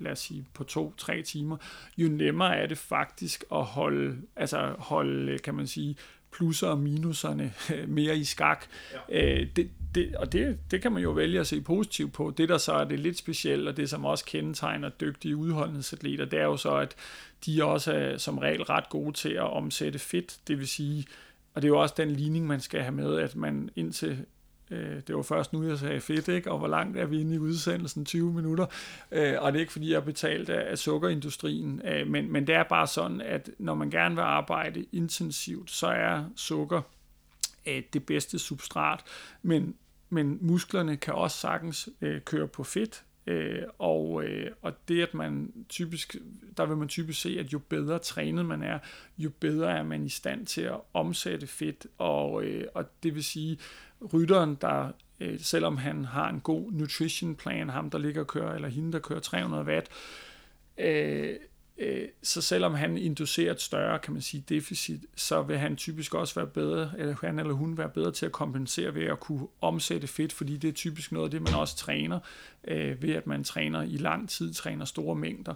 [0.00, 1.56] lad os sige, på to-tre timer,
[1.98, 5.96] jo nemmere er det faktisk at holde, altså holde, kan man sige,
[6.30, 7.52] plusser og minuserne
[7.86, 8.66] mere i skak.
[9.08, 9.40] Ja.
[9.40, 12.34] Øh, det, det, og det, det kan man jo vælge at se positivt på.
[12.36, 16.38] Det, der så er det lidt specielt, og det, som også kendetegner dygtige udholdenhedsatleter, det
[16.38, 16.94] er jo så, at
[17.46, 20.38] de også er som regel ret gode til at omsætte fedt.
[20.48, 21.06] Det vil sige,
[21.54, 24.24] og det er jo også den ligning, man skal have med, at man indtil
[24.70, 26.50] Øh, det var først nu, jeg sagde fedt, ikke?
[26.52, 28.04] og hvor langt er vi inde i udsendelsen?
[28.04, 28.66] 20 minutter.
[29.12, 32.54] Øh, og det er ikke, fordi jeg er betalt af, sukkerindustrien, øh, men, men det
[32.54, 36.82] er bare sådan, at når man gerne vil arbejde intensivt, så er sukker
[37.66, 39.00] øh, det bedste substrat,
[39.42, 39.74] men,
[40.10, 45.14] men musklerne kan også sagtens øh, køre på fedt, Øh, og, øh, og det, at
[45.14, 46.16] man typisk,
[46.56, 48.78] der vil man typisk se, at jo bedre trænet man er,
[49.18, 53.24] jo bedre er man i stand til at omsætte fedt, og, øh, og det vil
[53.24, 53.58] sige,
[54.12, 58.54] rytteren, der øh, selvom han har en god nutrition plan, ham der ligger og kører,
[58.54, 59.88] eller hende der kører 300 watt,
[60.78, 61.36] øh,
[61.78, 66.14] øh, så selvom han inducerer et større, kan man sige, deficit, så vil han typisk
[66.14, 69.46] også være bedre, eller han eller hun være bedre til at kompensere ved at kunne
[69.60, 72.20] omsætte fedt, fordi det er typisk noget af det, man også træner,
[72.64, 75.54] øh, ved at man træner i lang tid, træner store mængder,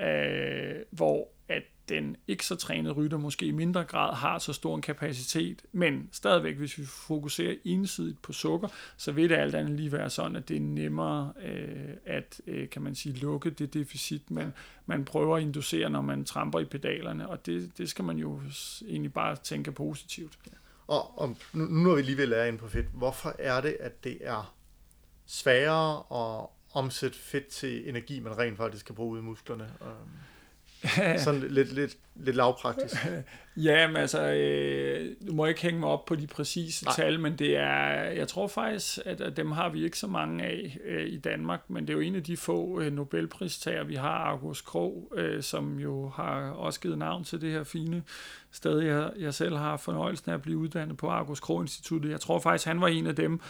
[0.00, 4.74] øh, hvor at den ikke så trænede rytter måske i mindre grad har så stor
[4.74, 9.76] en kapacitet, men stadigvæk, hvis vi fokuserer ensidigt på sukker, så vil det alt andet
[9.76, 13.74] lige være sådan, at det er nemmere øh, at, øh, kan man sige, lukke det
[13.74, 14.52] deficit, man,
[14.86, 18.40] man prøver at inducere, når man tramper i pedalerne, og det, det skal man jo
[18.88, 20.38] egentlig bare tænke positivt.
[20.86, 22.86] Og, og nu, nu vi lige ved lære ind på fedt.
[22.92, 24.54] Hvorfor er det, at det er
[25.26, 29.64] sværere at omsætte fedt til energi, man rent faktisk kan bruge i musklerne?
[29.82, 30.10] Øhm.
[31.24, 32.94] Sådan lidt, lidt, lidt lavpraktisk.
[33.56, 36.94] ja, men altså, øh, du må ikke hænge mig op på de præcise Nej.
[36.94, 40.44] tal, men det er, jeg tror faktisk, at, at dem har vi ikke så mange
[40.44, 43.94] af øh, i Danmark, men det er jo en af de få øh, Nobelpristager, vi
[43.94, 48.02] har, August Krog, øh, som jo har også givet navn til det her fine
[48.52, 52.10] sted, jeg, jeg selv har fornøjelsen af at blive uddannet på August Krog Instituttet.
[52.10, 53.40] Jeg tror faktisk, han var en af dem,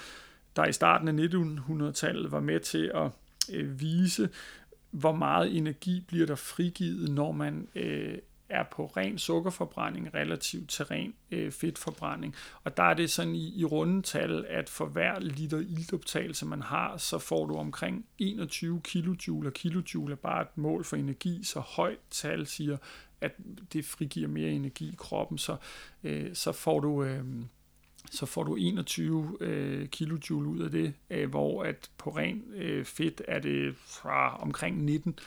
[0.57, 3.11] der i starten af 1900-tallet var med til at
[3.53, 4.29] øh, vise,
[4.91, 10.85] hvor meget energi bliver der frigivet, når man øh, er på ren sukkerforbrænding relativt til
[10.85, 12.35] ren øh, fedtforbrænding.
[12.65, 16.97] Og der er det sådan i, i rundetal, at for hver liter iltoptagelse, man har,
[16.97, 21.61] så får du omkring 21 kilojoule, og kilojoule er bare et mål for energi, så
[21.61, 22.77] højt tal siger,
[23.21, 23.33] at
[23.73, 25.57] det frigiver mere energi i kroppen, så,
[26.05, 27.05] øh, så får du...
[27.05, 27.25] Øh,
[28.11, 32.85] så får du 21 øh, kilojoule ud af det, øh, hvor at på ren øh,
[32.85, 35.19] fedt er det fra omkring 19.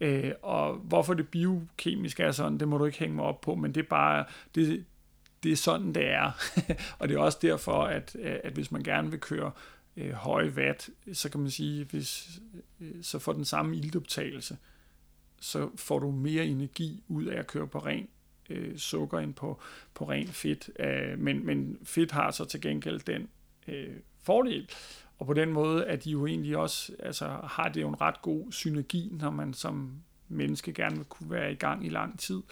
[0.00, 3.54] Øh, og hvorfor det biokemisk er sådan, det må du ikke hænge mig op på,
[3.54, 4.84] men det er bare, det,
[5.42, 6.30] det er sådan, det er.
[6.98, 9.50] og det er også derfor, at, øh, at hvis man gerne vil køre
[9.96, 12.40] øh, høje watt, så kan man sige, hvis
[12.80, 14.56] øh, så får den samme iltoptagelse,
[15.40, 18.08] så får du mere energi ud af at køre på ren
[18.50, 19.60] øh, sukker end på,
[19.94, 20.70] på ren fedt.
[20.78, 23.28] Øh, men, men fedt har så til gengæld den
[23.68, 24.68] øh, fordel,
[25.18, 28.22] og på den måde at de jo egentlig også, altså har det jo en ret
[28.22, 29.92] god synergi, når man som
[30.28, 32.42] menneske gerne vil kunne være i gang i lang tid.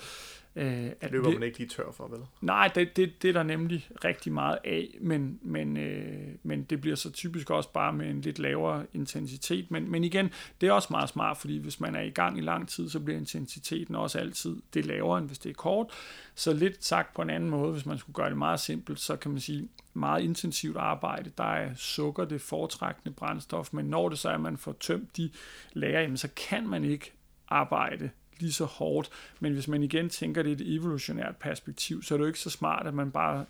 [0.56, 2.20] Øh, at det var man ikke lige tør for, vel?
[2.40, 6.80] Nej, det, det, det er der nemlig rigtig meget af, men, men, øh, men det
[6.80, 9.70] bliver så typisk også bare med en lidt lavere intensitet.
[9.70, 12.40] Men, men igen, det er også meget smart, fordi hvis man er i gang i
[12.40, 15.86] lang tid, så bliver intensiteten også altid det lavere, end hvis det er kort.
[16.34, 19.16] Så lidt sagt på en anden måde, hvis man skulle gøre det meget simpelt, så
[19.16, 24.18] kan man sige, meget intensivt arbejde, der er sukker det foretrækkende brændstof, men når det
[24.18, 25.30] så er, at man får tømt de
[25.72, 27.12] lager, så kan man ikke
[27.48, 29.10] arbejde lige så hårdt.
[29.40, 32.40] Men hvis man igen tænker det i et evolutionært perspektiv, så er det jo ikke
[32.40, 33.44] så smart, at man bare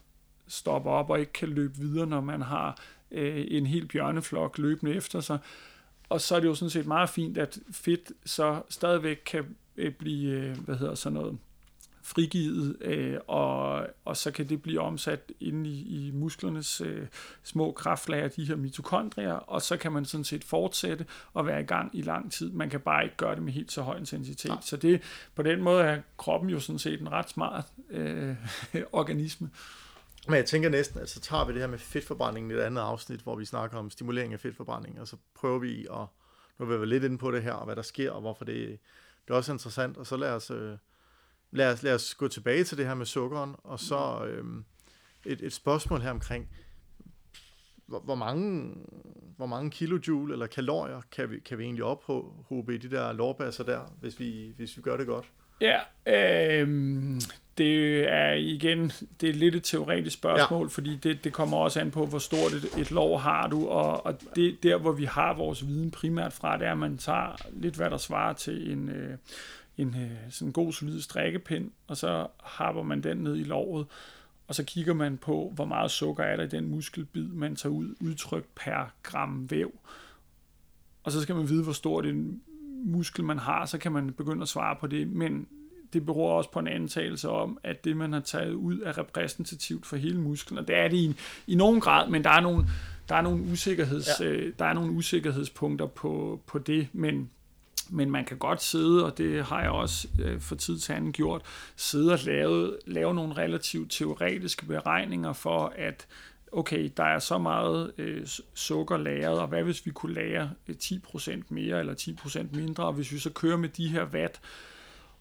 [0.47, 4.95] stopper op og ikke kan løbe videre, når man har øh, en hel bjørneflok løbende
[4.95, 5.39] efter sig.
[6.09, 9.93] Og så er det jo sådan set meget fint, at fedt så stadigvæk kan øh,
[9.93, 11.39] blive, øh, hvad hedder sådan noget,
[12.05, 17.07] frigivet, øh, og, og så kan det blive omsat inde i, i musklernes øh,
[17.43, 21.65] små kraftlager, de her mitokondrier, og så kan man sådan set fortsætte og være i
[21.65, 22.53] gang i lang tid.
[22.53, 24.51] Man kan bare ikke gøre det med helt så høj intensitet.
[24.51, 24.57] Ja.
[24.61, 25.03] Så det,
[25.35, 28.37] på den måde er kroppen jo sådan set en ret smart øh,
[28.93, 29.51] organisme.
[30.29, 32.83] Men jeg tænker næsten, at så tager vi det her med fedtforbrændingen i et andet
[32.83, 36.07] afsnit, hvor vi snakker om stimulering af fedtforbrænding, og så prøver vi at,
[36.59, 38.79] nu vil vi lidt inde på det her, og hvad der sker, og hvorfor det,
[39.27, 40.77] det er også interessant, og så lad os, øh,
[41.55, 44.45] lad os, lad os gå tilbage til det her med sukkeren, og så øh,
[45.27, 46.49] et, et spørgsmål her omkring,
[47.87, 48.75] hvor, hvor, mange,
[49.37, 53.65] hvor mange kilojoule eller kalorier kan vi, kan vi egentlig ophobe i de der lårbasser
[53.65, 55.27] der, hvis vi, hvis vi gør det godt?
[55.61, 56.69] Ja, øh,
[57.59, 60.71] det er igen, det er lidt et teoretisk spørgsmål, ja.
[60.71, 64.07] fordi det, det kommer også an på, hvor stort et, et lår har du, og,
[64.07, 67.37] og det der, hvor vi har vores viden primært fra, det er, at man tager
[67.53, 69.19] lidt, hvad der svarer til en, øh,
[69.79, 73.87] en øh, sådan god solid strikkepind, og så happer man den ned i låret,
[74.49, 77.73] og så kigger man på, hvor meget sukker er der i den muskelbid, man tager
[77.73, 79.73] ud, udtrykt per gram væv.
[81.03, 82.43] Og så skal man vide, hvor stor en
[82.85, 85.47] muskel man har, så kan man begynde at svare på det, men
[85.93, 89.87] det beror også på en antagelse om, at det, man har taget ud, er repræsentativt
[89.87, 91.15] for hele musklen, og det er det i,
[91.47, 92.67] i nogen grad, men der er nogle,
[93.09, 94.27] der er nogle, usikkerheds, ja.
[94.27, 97.31] øh, der er nogle usikkerhedspunkter på, på det, men
[97.91, 101.13] men man kan godt sidde, og det har jeg også øh, for tid til anden
[101.13, 101.43] gjort,
[101.77, 106.07] sidde og lave, lave nogle relativt teoretiske beregninger for, at
[106.53, 110.75] okay, der er så meget øh, sukker lagret, og hvad hvis vi kunne lære øh,
[110.83, 114.41] 10% mere eller 10% mindre, og hvis vi så kører med de her watt,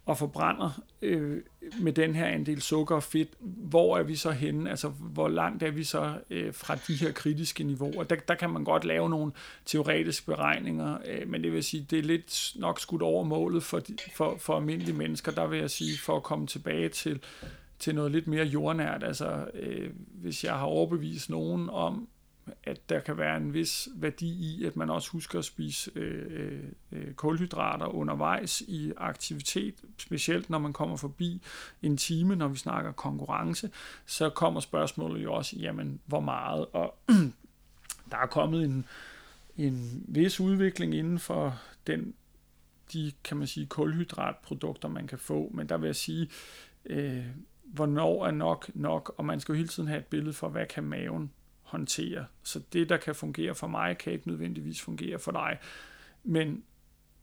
[0.06, 1.42] og forbrænder øh,
[1.80, 4.70] med den her andel sukker og fedt, hvor er vi så henne?
[4.70, 8.04] Altså, hvor langt er vi så øh, fra de her kritiske niveauer?
[8.04, 9.32] Der, der kan man godt lave nogle
[9.66, 13.82] teoretiske beregninger, øh, men det vil sige, det er lidt nok skudt over målet for,
[14.13, 15.32] for, for almindelige mennesker.
[15.32, 17.20] Der vil jeg sige, for at komme tilbage til,
[17.80, 19.04] til noget lidt mere jordnært.
[19.04, 22.08] Altså, øh, hvis jeg har overbevist nogen om,
[22.64, 26.26] at der kan være en vis værdi i, at man også husker at spise øh,
[26.30, 31.42] øh, øh, kulhydrater undervejs i aktivitet, specielt når man kommer forbi
[31.82, 33.72] en time, når vi snakker konkurrence,
[34.06, 36.66] så kommer spørgsmålet jo også, jamen, hvor meget?
[36.74, 36.96] Og
[38.12, 38.86] der er kommet en,
[39.58, 42.14] en vis udvikling inden for den,
[42.94, 46.30] de, kan man sige, kulhydratprodukter, man kan få, men der vil jeg sige,
[46.86, 47.26] øh,
[47.64, 50.66] hvornår er nok nok, og man skal jo hele tiden have et billede for, hvad
[50.66, 51.32] kan maven
[51.74, 52.26] håndtere.
[52.44, 55.58] Så det, der kan fungere for mig, kan ikke nødvendigvis fungere for dig.
[56.24, 56.64] Men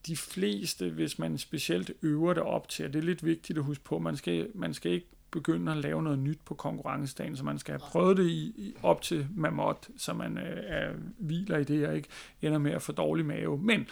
[0.06, 3.64] de fleste, hvis man specielt øver det op til, og det er lidt vigtigt at
[3.64, 7.44] huske på, man skal, man skal ikke begynde at lave noget nyt på konkurrencedagen, så
[7.44, 11.58] man skal have prøvet det i, i, op til mamot, så man øh, er, hviler
[11.58, 12.08] i det og ikke
[12.42, 13.58] ender med at få dårlig mave.
[13.58, 13.86] Men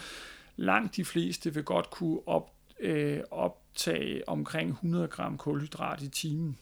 [0.56, 6.58] langt de fleste vil godt kunne op, øh, optage omkring 100 gram kulhydrat i timen.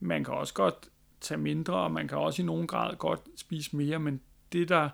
[0.00, 0.88] Man kan også godt
[1.20, 4.20] tage mindre, og man kan også i nogen grad godt spise mere, men
[4.52, 4.88] det der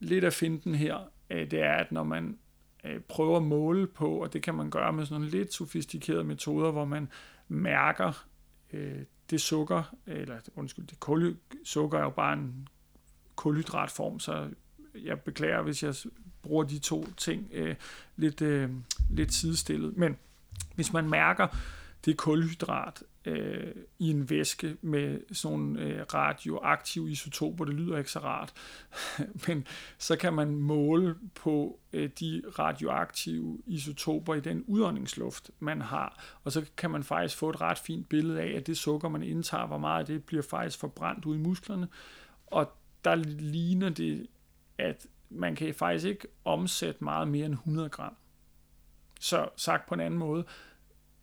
[0.00, 0.98] lidt af finden her,
[1.30, 2.38] øh, det er, at når man
[2.84, 6.24] øh, prøver at måle på, og det kan man gøre med sådan nogle lidt sofistikerede
[6.24, 7.08] metoder, hvor man
[7.48, 8.26] mærker
[8.72, 12.68] øh, det sukker, eller undskyld, det kul, sukker er jo bare en
[13.36, 14.48] kulhydratform, så
[14.94, 15.94] jeg beklager, hvis jeg
[16.42, 17.74] bruger de to ting øh,
[18.16, 18.70] lidt, øh,
[19.10, 19.96] lidt sidestillet.
[19.96, 20.16] Men
[20.74, 21.46] hvis man mærker
[22.04, 28.10] det kulhydrat øh, i en væske med sådan nogle øh, radioaktive isotoper, det lyder ikke
[28.10, 28.52] så rart,
[29.48, 29.66] men
[29.98, 36.52] så kan man måle på øh, de radioaktive isotoper i den udåndingsluft, man har, og
[36.52, 39.66] så kan man faktisk få et ret fint billede af, at det sukker, man indtager,
[39.66, 41.88] hvor meget af det bliver faktisk forbrændt ud i musklerne,
[42.46, 42.72] og
[43.04, 44.26] der ligner det,
[44.78, 48.16] at man kan faktisk ikke omsætte meget mere end 100 gram.
[49.20, 50.44] Så sagt på en anden måde,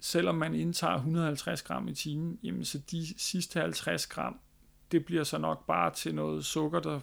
[0.04, 4.40] selvom man indtager 150 gram i timen, jamen så de sidste 50 gram,
[4.92, 7.00] det bliver så nok bare til noget sukker, der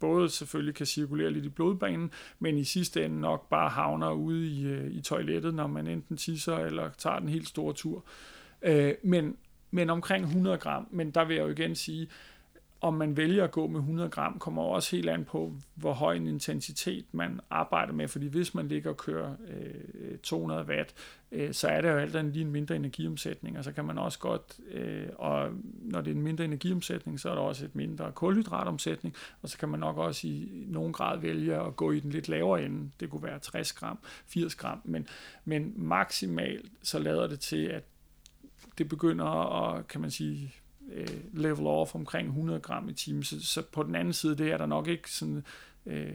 [0.00, 4.46] både selvfølgelig kan cirkulere lidt i blodbanen, men i sidste ende nok bare havner ude
[4.46, 8.04] i, øh, i toilettet, når man enten tisser eller tager den helt store tur.
[8.62, 9.36] Øh, men,
[9.70, 12.08] men omkring 100 gram, men der vil jeg jo igen sige,
[12.84, 16.14] om man vælger at gå med 100 gram, kommer også helt an på, hvor høj
[16.14, 20.94] en intensitet man arbejder med, fordi hvis man ligger og kører øh, 200 watt,
[21.32, 23.98] øh, så er det jo alt andet lige en mindre energiomsætning, og så kan man
[23.98, 27.74] også godt, øh, og når det er en mindre energiomsætning, så er der også et
[27.74, 32.00] mindre kulhydratomsætning, og så kan man nok også i nogen grad vælge at gå i
[32.00, 35.06] den lidt lavere ende, det kunne være 60 gram, 80 gram, men,
[35.44, 37.84] men maksimalt så lader det til, at
[38.78, 40.54] det begynder at, kan man sige,
[40.92, 43.22] øh, level off omkring 100 gram i timen.
[43.22, 45.44] Så, så på den anden side, det er der nok ikke sådan,
[45.86, 46.12] øh,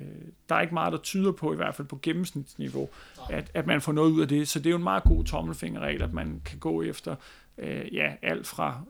[0.49, 2.89] der er ikke meget, der tyder på, i hvert fald på gennemsnitsniveau,
[3.29, 4.47] at, at man får noget ud af det.
[4.47, 7.15] Så det er jo en meget god tommelfingerregel, at man kan gå efter
[7.58, 8.82] øh, ja, alt fra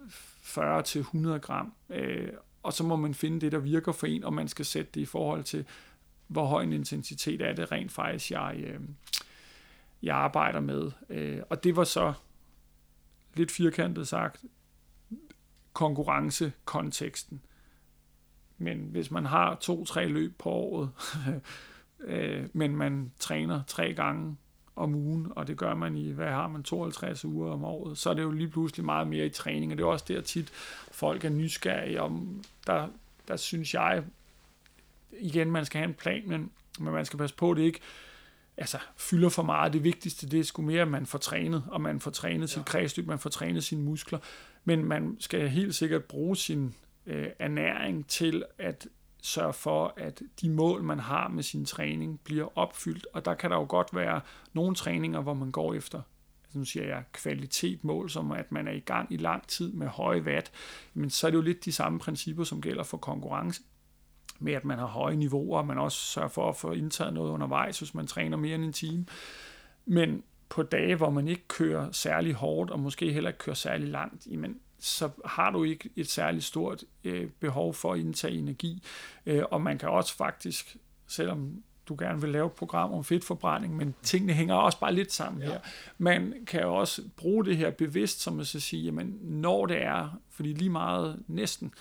[0.41, 1.73] 40 til 100 gram.
[1.89, 2.29] Øh,
[2.63, 5.01] og så må man finde det, der virker for en, og man skal sætte det
[5.01, 5.65] i forhold til,
[6.27, 8.79] hvor høj en intensitet er det rent faktisk, jeg, øh,
[10.03, 10.91] jeg arbejder med.
[11.09, 12.13] Øh, og det var så
[13.33, 14.43] lidt firkantet sagt,
[15.73, 17.41] konkurrencekonteksten.
[18.57, 20.89] Men hvis man har to-tre løb på året,
[22.05, 24.37] øh, men man træner tre gange
[24.75, 28.09] om ugen, og det gør man i, hvad har man, 52 uger om året, så
[28.09, 30.49] er det jo lige pludselig meget mere i træning, og det er også der tit,
[30.91, 32.87] folk er nysgerrige om, der,
[33.27, 34.03] der synes jeg,
[35.19, 37.79] igen, man skal have en plan, men, men man skal passe på, at det ikke
[38.57, 39.73] altså, fylder for meget.
[39.73, 42.45] Det vigtigste, det er sgu mere, at man får trænet, og man får trænet ja.
[42.47, 44.19] sit kredsløb, man får trænet sine muskler.
[44.63, 48.87] Men man skal helt sikkert bruge sin øh, ernæring til at
[49.21, 53.07] sørge for, at de mål, man har med sin træning, bliver opfyldt.
[53.13, 54.21] Og der kan der jo godt være
[54.53, 56.01] nogle træninger, hvor man går efter
[56.49, 59.87] altså nu siger jeg kvalitetmål, som at man er i gang i lang tid med
[59.87, 60.51] høje watt,
[60.93, 63.61] men så er det jo lidt de samme principper, som gælder for konkurrence
[64.39, 67.31] med at man har høje niveauer, og man også sørger for at få indtaget noget
[67.31, 69.05] undervejs, hvis man træner mere end en time.
[69.85, 73.87] Men på dage, hvor man ikke kører særlig hårdt, og måske heller ikke kører særlig
[73.87, 78.83] langt, jamen, så har du ikke et særligt stort øh, behov for at indtage energi.
[79.25, 83.77] Øh, og man kan også faktisk, selvom du gerne vil lave et program om fedtforbrænding,
[83.77, 85.47] men tingene hænger også bare lidt sammen ja.
[85.47, 85.59] her.
[85.97, 90.19] Man kan jo også bruge det her bevidst, som at sige, jamen, når det er,
[90.29, 91.73] fordi lige meget næsten,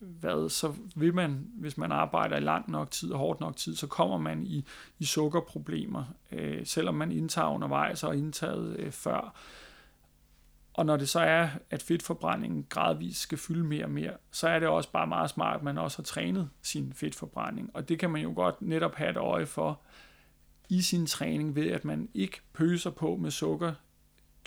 [0.00, 3.76] hvad, så vil man, hvis man arbejder i lang nok tid og hårdt nok tid,
[3.76, 4.64] så kommer man i,
[4.98, 9.34] i sukkerproblemer, øh, selvom man indtager undervejs og indtaget øh, før.
[10.74, 14.58] Og når det så er, at fedtforbrændingen gradvist skal fylde mere og mere, så er
[14.58, 17.70] det også bare meget smart, at man også har trænet sin fedtforbrænding.
[17.74, 19.80] Og det kan man jo godt netop have et øje for
[20.68, 23.72] i sin træning ved, at man ikke pøser på med sukker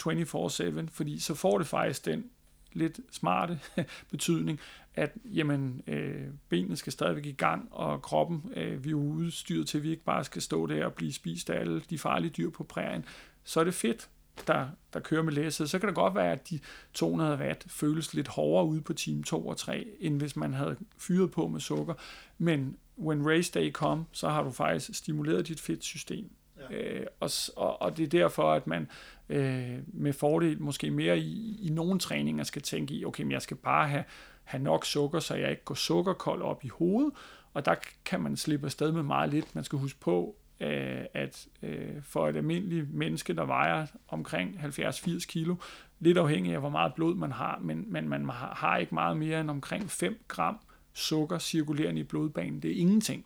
[0.01, 2.29] 24-7, fordi så får det faktisk den
[2.75, 3.59] lidt smarte
[4.11, 4.59] betydning,
[4.95, 9.77] at jamen, øh, benene skal stadigvæk i gang, og kroppen, øh, vi er udstyret til,
[9.77, 12.49] at vi ikke bare skal stå der og blive spist af alle de farlige dyr
[12.49, 13.05] på prærien,
[13.43, 14.09] så er det fedt,
[14.47, 15.69] der, der kører med læsset.
[15.69, 16.59] Så kan det godt være, at de
[16.93, 20.75] 200 watt føles lidt hårdere ude på time 2 og 3, end hvis man havde
[20.97, 21.93] fyret på med sukker.
[22.37, 26.31] Men when race day kom, så har du faktisk stimuleret dit fedtsystem.
[26.71, 26.75] Ja.
[26.75, 28.87] Øh, og, og, og det er derfor, at man
[29.29, 33.41] øh, med fordel måske mere i, i nogle træninger skal tænke i, okay, men jeg
[33.41, 34.03] skal bare have
[34.43, 37.13] have nok sukker, så jeg ikke går sukkerkold op i hovedet,
[37.53, 39.55] og der kan man slippe afsted med meget lidt.
[39.55, 45.27] Man skal huske på, øh, at øh, for et almindeligt menneske, der vejer omkring 70-80
[45.27, 45.55] kilo,
[45.99, 49.17] lidt afhængig af, hvor meget blod man har, men, men man har, har ikke meget
[49.17, 50.59] mere end omkring 5 gram
[50.93, 52.59] sukker cirkulerende i blodbanen.
[52.61, 53.25] Det er ingenting.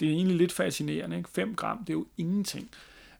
[0.00, 1.16] Det er egentlig lidt fascinerende.
[1.16, 1.28] Ikke?
[1.30, 2.70] 5 gram, det er jo ingenting.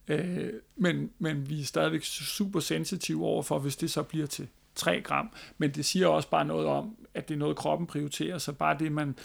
[0.08, 5.00] Øh, men, men vi er stadigvæk super sensitive overfor, hvis det så bliver til 3
[5.00, 5.30] gram.
[5.58, 8.38] Men det siger også bare noget om, at det er noget, kroppen prioriterer.
[8.38, 9.16] Så bare det, man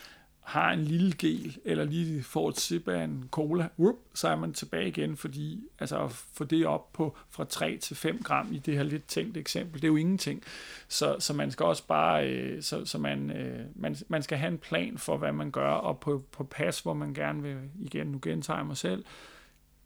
[0.50, 4.36] har en lille gel, eller lige får et sip af en cola, whoop, så er
[4.36, 8.48] man tilbage igen, fordi altså at få det op på fra 3 til 5 gram
[8.52, 10.44] i det her lidt tænkte eksempel, det er jo ingenting.
[10.88, 14.52] Så, så man skal også bare, øh, så, så man, øh, man, man skal have
[14.52, 18.08] en plan for, hvad man gør, og på, på pas, hvor man gerne vil, igen,
[18.08, 19.04] nu gentager jeg mig selv,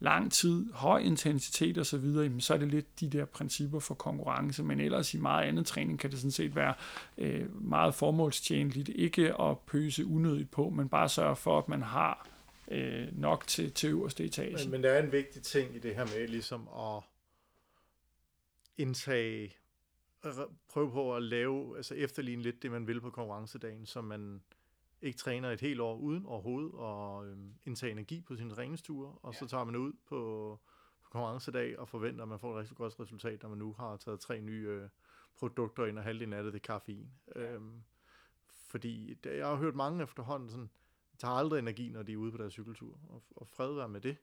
[0.03, 3.79] lang tid, høj intensitet og så videre, jamen, så er det lidt de der principper
[3.79, 6.73] for konkurrence, men ellers i meget andet træning kan det sådan set være
[7.17, 12.27] øh, meget formålstjenligt, ikke at pøse unødigt på, men bare sørge for, at man har
[12.71, 14.55] øh, nok til, til øverste etage.
[14.55, 17.03] Men, men der er en vigtig ting i det her med ligesom at
[18.77, 19.55] indtage,
[20.69, 24.41] prøve på at lave, altså efterligne lidt det, man vil på konkurrencedagen, så man
[25.03, 29.33] ikke træner et helt år uden overhovedet at øh, indtage energi på sin træningsture, og
[29.33, 29.39] ja.
[29.39, 30.59] så tager man ud på,
[31.03, 33.97] på konkurrencedag og forventer, at man får et rigtig godt resultat, når man nu har
[33.97, 34.89] taget tre nye øh,
[35.37, 37.11] produkter ind, og halvdelen af det, det er kaffein.
[37.35, 37.53] Ja.
[37.53, 37.83] Øhm,
[38.67, 40.69] fordi det, jeg har hørt mange efterhånden, sådan,
[41.17, 44.01] tager aldrig energi, når de er ude på deres cykeltur, og, og fred være med
[44.01, 44.17] det.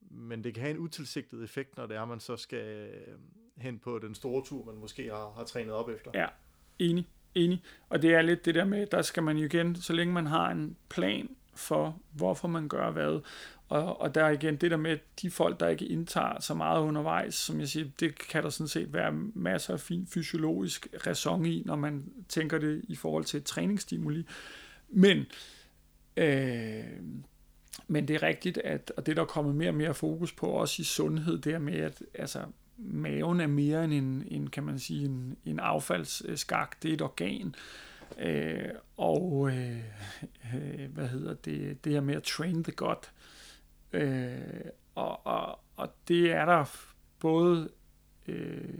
[0.00, 3.18] Men det kan have en utilsigtet effekt, når det er, man så skal øh,
[3.56, 6.10] hen på den store tur, man måske har, har trænet op efter.
[6.14, 6.26] Ja,
[6.78, 7.08] enig.
[7.34, 7.62] Enig.
[7.88, 10.26] Og det er lidt det der med, der skal man jo igen, så længe man
[10.26, 13.20] har en plan for, hvorfor man gør hvad,
[13.70, 16.80] og, og der er igen det der med, de folk, der ikke indtager så meget
[16.80, 21.46] undervejs, som jeg siger, det kan der sådan set være masser af fin fysiologisk ræson
[21.46, 24.26] i, når man tænker det i forhold til træningsstimuli.
[24.88, 25.26] Men,
[26.16, 26.84] øh,
[27.88, 30.46] men det er rigtigt, at og det der er kommet mere og mere fokus på,
[30.46, 32.42] også i sundhed, det er med, at altså,
[32.80, 36.82] maven er mere end en, en kan man sige, en, en affaldsskak.
[36.82, 37.54] Det er et organ.
[38.18, 39.78] Øh, og øh,
[40.54, 43.12] øh, hvad hedder det, det her med at train the gut.
[43.92, 44.30] Øh,
[44.94, 46.64] og, og, og det er der
[47.20, 47.68] både
[48.26, 48.78] øh,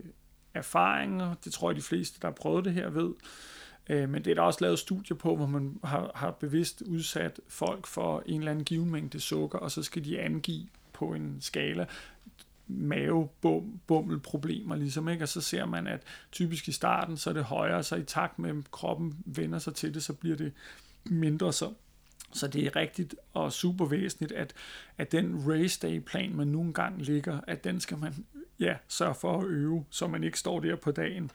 [0.55, 3.15] erfaringer, det tror jeg de fleste, der har prøvet det her ved,
[3.91, 7.41] øh, men det er der også lavet studier på, hvor man har, har bevidst udsat
[7.49, 11.37] folk for en eller anden given mængde sukker, og så skal de angive på en
[11.41, 11.87] skala,
[12.71, 15.25] mavebummelproblemer, ligesom, ikke?
[15.25, 16.03] og så ser man, at
[16.33, 19.75] typisk i starten, så er det højere, så i takt med, at kroppen vender sig
[19.75, 20.53] til det, så bliver det
[21.05, 21.73] mindre, så
[22.33, 24.55] så det er rigtigt og super væsentligt, at,
[24.99, 28.27] at den race day plan, man nogle gange ligger, at den skal man
[28.61, 31.31] ja, sørge for at øve, så man ikke står der på dagen.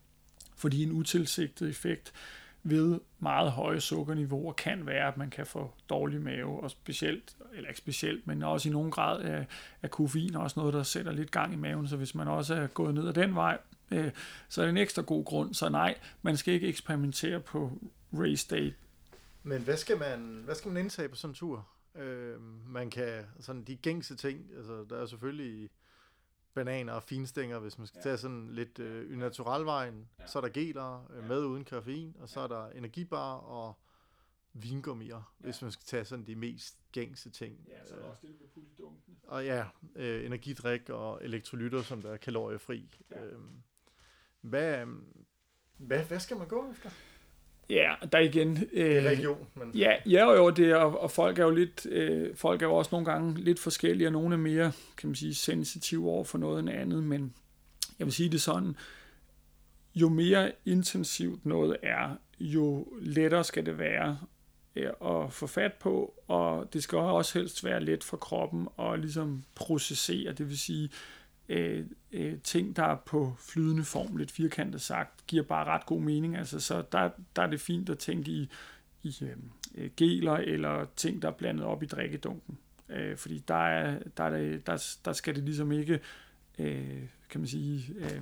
[0.55, 2.13] Fordi en utilsigtet effekt
[2.67, 7.69] ved meget høje sukkerniveauer kan være, at man kan få dårlig mave, og specielt, eller
[7.69, 9.47] ikke specielt, men også i nogen grad af,
[9.81, 12.67] af koffein, også noget, der sætter lidt gang i maven, så hvis man også er
[12.67, 13.57] gået ned ad den vej,
[13.91, 14.11] øh,
[14.49, 17.71] så er det en ekstra god grund, så nej, man skal ikke eksperimentere på
[18.13, 18.73] race day.
[19.43, 21.67] Men hvad skal man, hvad skal man indtage på sådan en tur?
[21.95, 25.69] Øh, man kan, sådan de gængse ting, altså der er selvfølgelig
[26.55, 28.09] bananer og finstænger, hvis man skal ja.
[28.09, 30.07] tage sådan lidt øh, naturalvejen.
[30.19, 30.27] Ja.
[30.27, 33.73] Så er der geler øh, med uden koffein, og så er der energibar og
[34.53, 35.45] vingummier, ja.
[35.45, 37.65] hvis man skal tage sådan de mest gængse ting.
[37.67, 39.17] Ja, så er der også det, du i dunken.
[39.23, 42.89] Og ja, øh, energidrik og elektrolytter, som der er kaloriefri.
[43.11, 43.25] Ja.
[43.25, 43.63] Øhm,
[44.41, 44.85] hvad,
[45.77, 46.89] hvad, hvad skal man gå efter?
[47.69, 48.63] Ja, der igen...
[48.73, 49.71] Øh, region, men...
[49.75, 52.89] Ja, ja jo, det er, og folk er jo lidt, øh, folk er jo også
[52.91, 56.59] nogle gange lidt forskellige, og nogle er mere, kan man sige, sensitive over for noget
[56.59, 57.33] end andet, men
[57.99, 58.75] jeg vil sige det sådan,
[59.95, 64.19] jo mere intensivt noget er, jo lettere skal det være
[64.75, 68.99] øh, at få fat på, og det skal også helst være let for kroppen at
[68.99, 70.89] ligesom processere, det vil sige, øh,
[71.49, 76.01] Øh, øh, ting, der er på flydende form, lidt firkantet sagt, giver bare ret god
[76.01, 76.35] mening.
[76.35, 78.49] Altså, så der, der er det fint at tænke i,
[79.03, 79.29] i øh,
[79.75, 82.57] øh geler eller ting, der er blandet op i drikkedunken.
[82.89, 85.99] Øh, fordi der, er, der, er der, der skal det ligesom ikke,
[86.59, 88.21] øh, kan man sige, øh,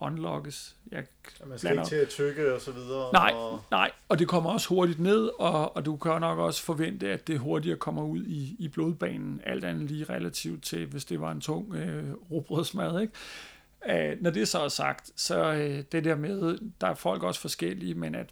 [0.00, 0.76] unlockes.
[0.90, 1.04] Jeg
[1.46, 3.12] man skal ikke til at tykke og så videre.
[3.12, 3.60] Nej, og...
[3.70, 7.26] nej, og det kommer også hurtigt ned, og, og du kan nok også forvente, at
[7.26, 11.32] det hurtigere kommer ud i, i blodbanen, alt andet lige relativt til, hvis det var
[11.32, 13.12] en tung øh, robrødsmad, ikke?
[13.88, 17.40] Uh, når det så er sagt, så uh, det der med, der er folk også
[17.40, 18.30] forskellige, men at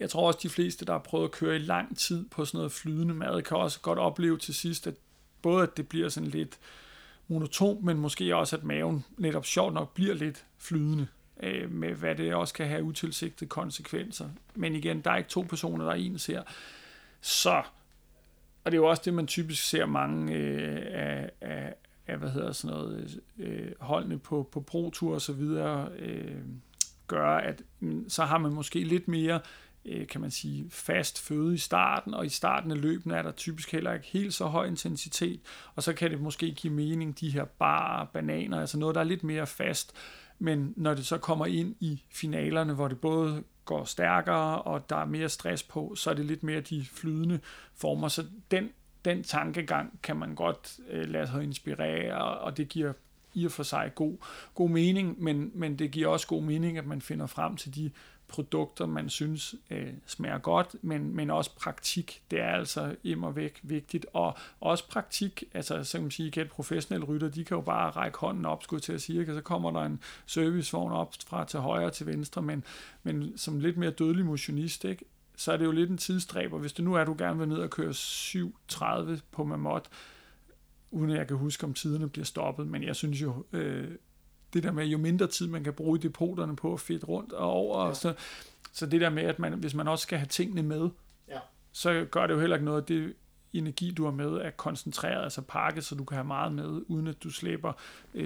[0.00, 2.58] jeg tror også, de fleste, der har prøvet at køre i lang tid på sådan
[2.58, 4.94] noget flydende mad, kan også godt opleve til sidst, at
[5.42, 6.89] både at det bliver sådan lidt øh,
[7.30, 11.06] monotom, men måske også, at maven netop sjovt nok bliver lidt flydende,
[11.42, 14.28] øh, med hvad det også kan have utilsigtede konsekvenser.
[14.54, 16.42] Men igen, der er ikke to personer, der er ens her.
[17.20, 17.62] Så
[18.64, 21.74] og det er jo også det, man typisk ser mange øh, af, af,
[22.06, 26.40] af, hvad hedder sådan noget, øh, holdene på, på Pro-tur og så videre, øh,
[27.06, 29.40] gør, at mm, så har man måske lidt mere
[29.84, 33.32] Øh, kan man sige, fast føde i starten, og i starten af løbene er der
[33.32, 35.40] typisk heller ikke helt så høj intensitet,
[35.74, 39.04] og så kan det måske give mening, de her bare bananer, altså noget, der er
[39.04, 39.92] lidt mere fast,
[40.38, 44.96] men når det så kommer ind i finalerne, hvor det både går stærkere, og der
[44.96, 47.40] er mere stress på, så er det lidt mere de flydende
[47.74, 48.70] former, så den,
[49.04, 52.92] den tankegang kan man godt øh, lade sig inspirere, og det giver
[53.34, 54.16] i og for sig god,
[54.54, 57.90] god mening, men, men det giver også god mening, at man finder frem til de
[58.30, 63.60] produkter, man synes øh, smager godt, men, men også praktik, det er altså immer væk
[63.62, 67.60] vigtigt, og også praktik, altså så kan man sige, at professionelle rytter, de kan jo
[67.60, 71.14] bare række hånden op, skulle til at sige, og så kommer der en servicevogn op
[71.26, 72.64] fra til højre til venstre, men,
[73.02, 75.04] men som lidt mere dødelig motionist, ikke?
[75.36, 76.58] så er det jo lidt en tidsstræber.
[76.58, 79.88] Hvis det nu er, at du gerne vil ned og køre 7.30 på Mamot,
[80.90, 83.88] uden at jeg kan huske, om tiderne bliver stoppet, men jeg synes jo, øh,
[84.52, 87.32] det der med, jo mindre tid man kan bruge i depoterne på at fedt rundt
[87.32, 87.94] og over, ja.
[87.94, 88.14] så,
[88.72, 90.88] så det der med, at man, hvis man også skal have tingene med,
[91.28, 91.38] ja.
[91.72, 93.14] så gør det jo heller ikke noget, at det
[93.52, 97.06] energi, du har med, er koncentreret, altså pakket, så du kan have meget med, uden
[97.06, 97.72] at du slæber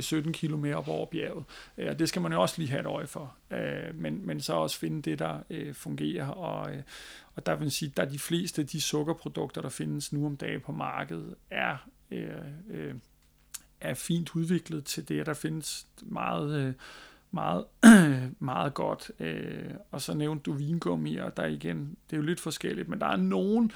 [0.00, 1.44] 17 øh, km op over bjerget.
[1.78, 3.36] Ja, det skal man jo også lige have et øje for.
[3.50, 6.28] Øh, men, men så også finde det, der øh, fungerer.
[6.28, 6.70] Og,
[7.34, 10.60] og der vil sige, der de fleste af de sukkerprodukter, der findes nu om dagen
[10.60, 11.76] på markedet, er
[13.84, 16.74] er fint udviklet til det, der findes meget, øh,
[17.30, 17.64] meget,
[18.38, 19.10] meget godt.
[19.20, 23.00] Øh, og så nævnte du vingummi, og der igen, det er jo lidt forskelligt, men
[23.00, 23.72] der er nogen,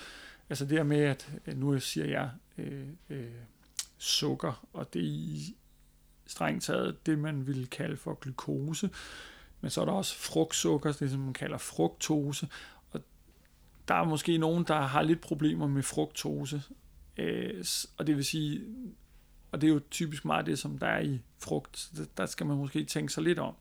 [0.51, 3.27] Altså det her med, at øh, nu siger jeg øh, øh,
[3.99, 5.57] sukker, og det er i
[6.27, 8.91] strengt taget det, man vil kalde for glukose.
[9.61, 12.49] Men så er der også frugtsukker, det som man kalder fruktose.
[12.91, 13.01] Og
[13.89, 16.63] der er måske nogen, der har lidt problemer med fruktose.
[17.17, 17.65] Øh,
[17.97, 18.61] og det vil sige,
[19.53, 21.91] og det er jo typisk meget det, som der er i frugt.
[22.17, 23.55] Der skal man måske tænke sig lidt om.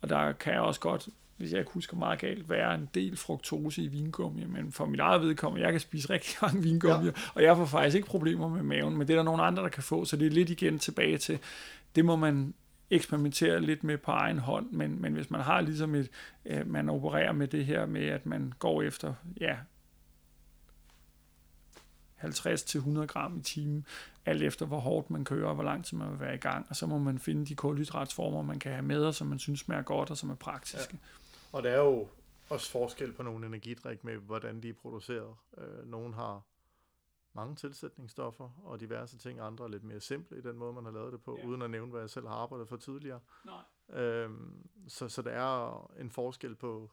[0.00, 1.08] Og der kan jeg også godt
[1.38, 5.00] hvis jeg ikke husker meget galt, være en del fruktose i vingummi, men for mit
[5.00, 7.30] eget vedkommende, jeg kan spise rigtig mange vingummier, ja.
[7.34, 9.68] og jeg får faktisk ikke problemer med maven, men det er der nogle andre, der
[9.68, 11.38] kan få, så det er lidt igen tilbage til,
[11.96, 12.54] det må man
[12.90, 16.08] eksperimentere lidt med på egen hånd, men, men hvis man har ligesom et,
[16.46, 19.56] øh, man opererer med det her med, at man går efter, ja,
[22.24, 23.86] 50-100 gram i timen,
[24.26, 26.66] alt efter hvor hårdt man kører, og hvor lang tid man vil være i gang,
[26.70, 29.60] og så må man finde de kulhydratsformer, man kan have med, og som man synes
[29.60, 30.98] smager godt, og som er praktiske.
[31.02, 31.08] Ja.
[31.52, 32.08] Og der er jo
[32.48, 35.34] også forskel på nogle energidrik med, hvordan de er produceret.
[35.58, 36.42] Øh, nogle har
[37.32, 40.92] mange tilsætningsstoffer og diverse ting, andre er lidt mere simple i den måde, man har
[40.92, 41.46] lavet det på, ja.
[41.46, 43.20] uden at nævne, hvad jeg selv har arbejdet for tidligere.
[43.44, 44.02] Nej.
[44.02, 46.90] Øhm, så, så der er en forskel på,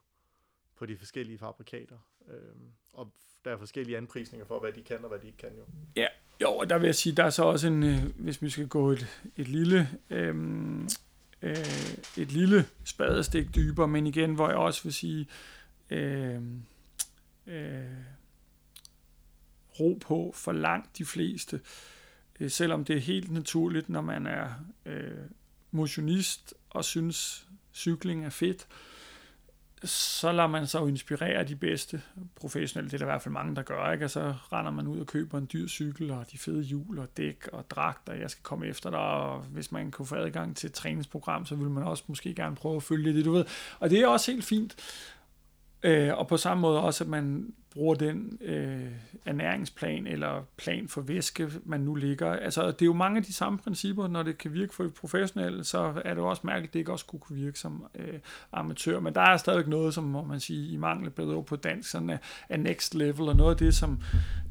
[0.76, 1.98] på de forskellige fabrikater,
[2.28, 3.14] Øhm, og
[3.46, 5.64] der er forskellige anprisninger for, hvad de kan og hvad de ikke kan jo.
[5.96, 6.08] Ja,
[6.42, 8.68] jo, og der vil jeg sige, der er så også en, øh, hvis vi skal
[8.68, 9.08] gå et,
[9.38, 10.90] et lille øhm,
[11.42, 11.58] øh,
[12.18, 15.28] et lille spadestik dybere, men igen, hvor jeg også vil sige,
[15.90, 16.42] øh,
[17.48, 17.84] øh,
[19.80, 21.62] ro på for langt de fleste,
[22.40, 24.50] øh, selvom det er helt naturligt, når man er
[24.86, 25.12] øh,
[25.72, 28.95] motionist og synes, cykling er fedt, øh,
[29.90, 32.02] så lader man sig jo inspirere af de bedste
[32.36, 32.90] professionelle.
[32.90, 34.06] Det er der i hvert fald mange, der gør, ikke?
[34.06, 37.08] Og så render man ud og køber en dyr cykel, og de fede hjul og
[37.18, 38.14] dæk og dragter.
[38.14, 41.56] Jeg skal komme efter dig, og hvis man kunne få adgang til et træningsprogram, så
[41.56, 43.46] vil man også måske gerne prøve at følge det, du ved.
[43.80, 44.76] Og det er også helt fint.
[45.86, 48.92] Øh, og på samme måde også, at man bruger den øh,
[49.26, 52.32] ernæringsplan eller plan for væske, man nu ligger.
[52.32, 55.64] Altså, det er jo mange af de samme principper, når det kan virke for professionelle,
[55.64, 58.20] så er det jo også mærkeligt, at det ikke også kunne virke som øh,
[58.52, 59.00] amatør.
[59.00, 62.10] Men der er stadig noget, som må man sige, i mangel bedre på dansk, sådan
[62.10, 62.18] er,
[62.50, 64.02] er next level, og noget af det, som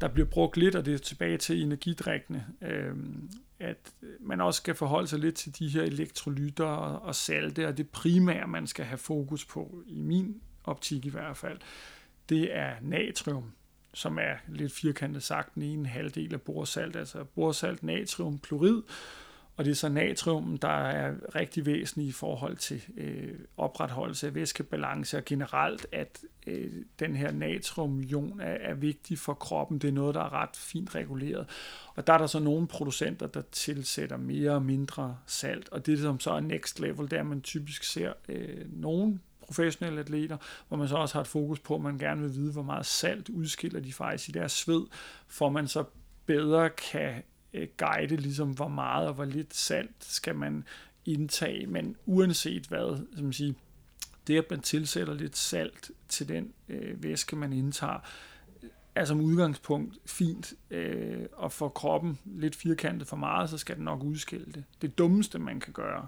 [0.01, 2.95] der bliver brugt lidt, og det er tilbage til energidrikkene, øh,
[3.61, 7.77] at man også skal forholde sig lidt til de her elektrolytter og, og salte, og
[7.79, 11.59] det primære, man skal have fokus på, i min optik i hvert fald,
[12.29, 13.53] det er natrium,
[13.95, 18.83] som er lidt firkantet sagt den ene halvdel af borsalt, altså borsalt, natrium, klorid,
[19.57, 24.35] og det er så natrium, der er rigtig væsentlig i forhold til øh, opretholdelse af
[24.35, 29.79] væskebalance, og generelt, at øh, den her natriumion er, er vigtig for kroppen.
[29.79, 31.47] Det er noget, der er ret fint reguleret.
[31.95, 35.99] Og der er der så nogle producenter, der tilsætter mere og mindre salt, og det
[35.99, 40.37] som så er next level, det er, at man typisk ser øh, nogle professionelle atleter,
[40.69, 42.87] hvor man så også har et fokus på, at man gerne vil vide, hvor meget
[42.87, 44.83] salt udskiller de faktisk i deres sved,
[45.29, 45.85] for man så
[46.27, 47.23] bedre kan
[47.53, 50.65] øh, guide, ligesom hvor meget og hvor lidt salt skal man
[51.05, 53.53] indtage, men uanset hvad, som siger,
[54.27, 57.99] det at man tilsætter lidt salt til den øh, væske, man indtager,
[58.63, 63.77] øh, er som udgangspunkt fint, øh, og for kroppen lidt firkantet for meget, så skal
[63.77, 64.65] den nok udskille det.
[64.83, 66.07] Det dummeste, man kan gøre,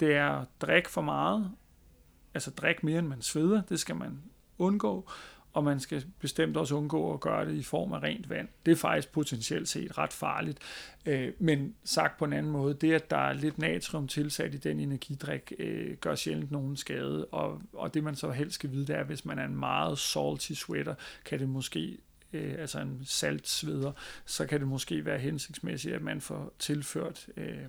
[0.00, 1.50] det er at drikke for meget,
[2.36, 4.22] altså drikke mere, end man sveder, det skal man
[4.58, 5.10] undgå,
[5.52, 8.48] og man skal bestemt også undgå at gøre det i form af rent vand.
[8.66, 10.58] Det er faktisk potentielt set ret farligt.
[11.06, 14.56] Øh, men sagt på en anden måde, det at der er lidt natrium tilsat i
[14.56, 17.24] den energidrik, øh, gør sjældent nogen skade.
[17.24, 19.56] Og, og det man så helst skal vide, det er, at hvis man er en
[19.56, 21.98] meget salty sweater, kan det måske
[22.32, 23.92] øh, altså en saltsveder,
[24.24, 27.62] så kan det måske være hensigtsmæssigt, at man får tilført øh,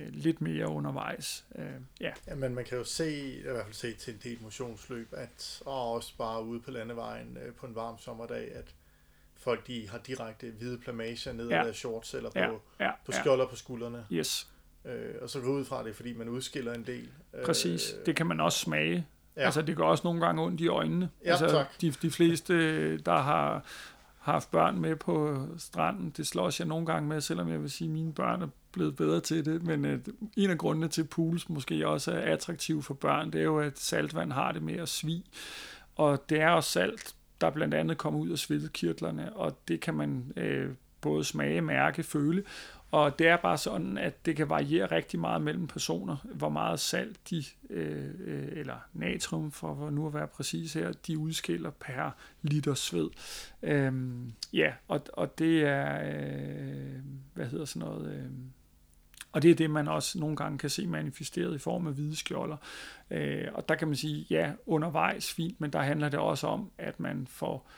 [0.00, 1.44] øh, lidt mere undervejs.
[1.58, 1.64] Øh,
[2.00, 2.12] ja.
[2.36, 5.92] men man kan jo se, i hvert fald se til en del motionsløb, at, og
[5.92, 8.74] også bare ude på landevejen øh, på en varm sommerdag, at
[9.36, 11.66] folk de har direkte hvide plamager ned ja.
[11.66, 12.84] af shorts eller på, ja.
[12.84, 12.90] Ja.
[13.06, 13.50] på skjolder ja.
[13.50, 14.06] på skuldrene.
[14.12, 14.48] Yes.
[14.84, 17.08] Øh, og så går ud fra det, fordi man udskiller en del.
[17.44, 17.94] Præcis.
[17.98, 19.06] Øh, det kan man også smage.
[19.36, 19.42] Ja.
[19.42, 21.10] Altså, det gør også nogle gange ondt i øjnene.
[21.24, 21.80] Ja, altså, tak.
[21.80, 23.64] De, de fleste, der har
[24.24, 26.10] haft børn med på stranden.
[26.16, 28.96] Det slås jeg nogle gange med, selvom jeg vil sige, at mine børn er blevet
[28.96, 29.62] bedre til det.
[29.62, 30.00] Men øh,
[30.36, 33.58] en af grundene til, at pools måske også er attraktiv for børn, det er jo,
[33.58, 35.24] at saltvand har det med at svi.
[35.96, 39.94] Og det er også salt, der blandt andet kommer ud af svedekirtlerne, og det kan
[39.94, 40.70] man øh,
[41.00, 42.42] både smage, mærke, føle.
[42.94, 46.80] Og det er bare sådan, at det kan variere rigtig meget mellem personer, hvor meget
[46.80, 52.10] salt de, øh, øh eller natrium for nu at være præcis her, de udskiller per
[52.42, 53.10] liter sved.
[53.62, 57.00] Øhm, ja, og, og det er, øh,
[57.34, 58.30] hvad hedder sådan noget, øh,
[59.32, 62.16] og det er det, man også nogle gange kan se manifesteret i form af hvide
[62.16, 62.56] skjolder.
[63.10, 66.70] Øh, og der kan man sige, ja, undervejs fint, men der handler det også om,
[66.78, 67.70] at man får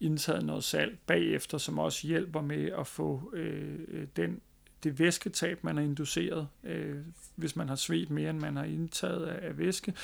[0.00, 4.40] indtaget noget salt bagefter, som også hjælper med at få øh, øh den
[4.84, 6.96] det væsketab, man har induceret, øh,
[7.34, 9.94] hvis man har svedt mere, end man har indtaget af, af væske,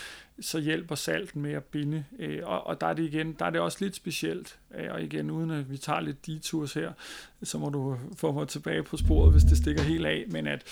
[0.41, 2.05] så hjælper salten med at binde.
[2.19, 5.03] Øh, og, og der er det igen, der er det også lidt specielt, øh, og
[5.03, 6.93] igen, uden at vi tager lidt detours her,
[7.43, 10.65] så må du få mig tilbage på sporet, hvis det stikker helt af, men at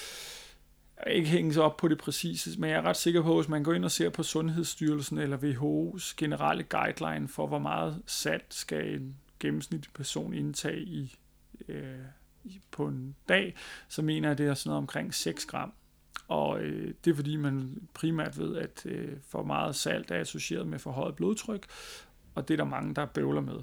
[1.07, 3.65] ikke hænge op på det præcise, men jeg er ret sikker på, at hvis man
[3.65, 8.95] går ind og ser på Sundhedsstyrelsen eller WHO's generelle guideline for, hvor meget salt skal
[8.95, 11.19] en gennemsnitlig person indtage i
[11.69, 11.99] øh,
[12.71, 13.55] på en dag,
[13.89, 15.73] så mener jeg, det er sådan noget omkring 6 gram.
[16.29, 20.67] Og øh, det er fordi, man primært ved, at øh, for meget salt er associeret
[20.67, 21.67] med forhøjet blodtryk,
[22.35, 23.59] og det er der mange, der bøvler med.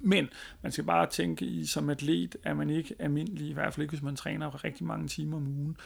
[0.00, 0.28] Men
[0.62, 3.92] man skal bare tænke i, som atlet er man ikke almindelig, i hvert fald ikke,
[3.92, 5.76] hvis man træner rigtig mange timer om ugen.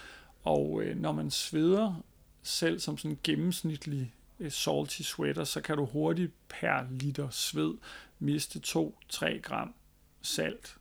[0.43, 2.05] Og øh, når man sveder,
[2.43, 7.75] selv som sådan en gennemsnitlig øh, salty sweater, så kan du hurtigt per liter sved
[8.19, 9.75] miste 2-3 gram
[10.23, 10.78] salt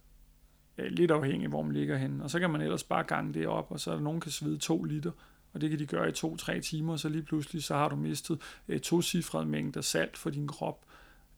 [0.78, 2.24] Øh, lidt afhængig hvor man ligger henne.
[2.24, 4.24] Og så kan man ellers bare gange det op, og så er der nogen, der
[4.24, 5.12] kan svede 2 liter,
[5.54, 7.96] og det kan de gøre i 2-3 timer, og så lige pludselig så har du
[7.96, 10.86] mistet øh, to cifrede mængder salt for din krop.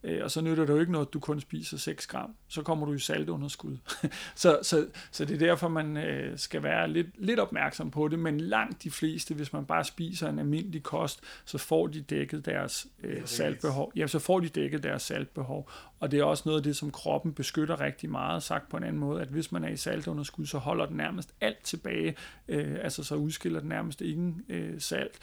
[0.04, 2.36] Øh, og så nytter det jo ikke noget, at du kun spiser 6 gram.
[2.47, 3.78] Så kommer du i saltunderskud.
[4.36, 8.20] så, så, så det er derfor, man øh, skal være lidt, lidt opmærksom på det.
[8.20, 12.45] Men langt de fleste, hvis man bare spiser en almindelig kost, så får de dækket
[12.45, 13.91] deres øh, saltbehov.
[13.95, 15.70] Ja, så får de dækket deres saltbehov.
[16.00, 18.43] Og det er også noget af det, som kroppen beskytter rigtig meget.
[18.43, 21.34] Sagt på en anden måde, at hvis man er i saltunderskud, så holder den nærmest
[21.41, 22.16] alt tilbage.
[22.47, 25.20] Øh, altså så udskiller den nærmest ingen øh, salt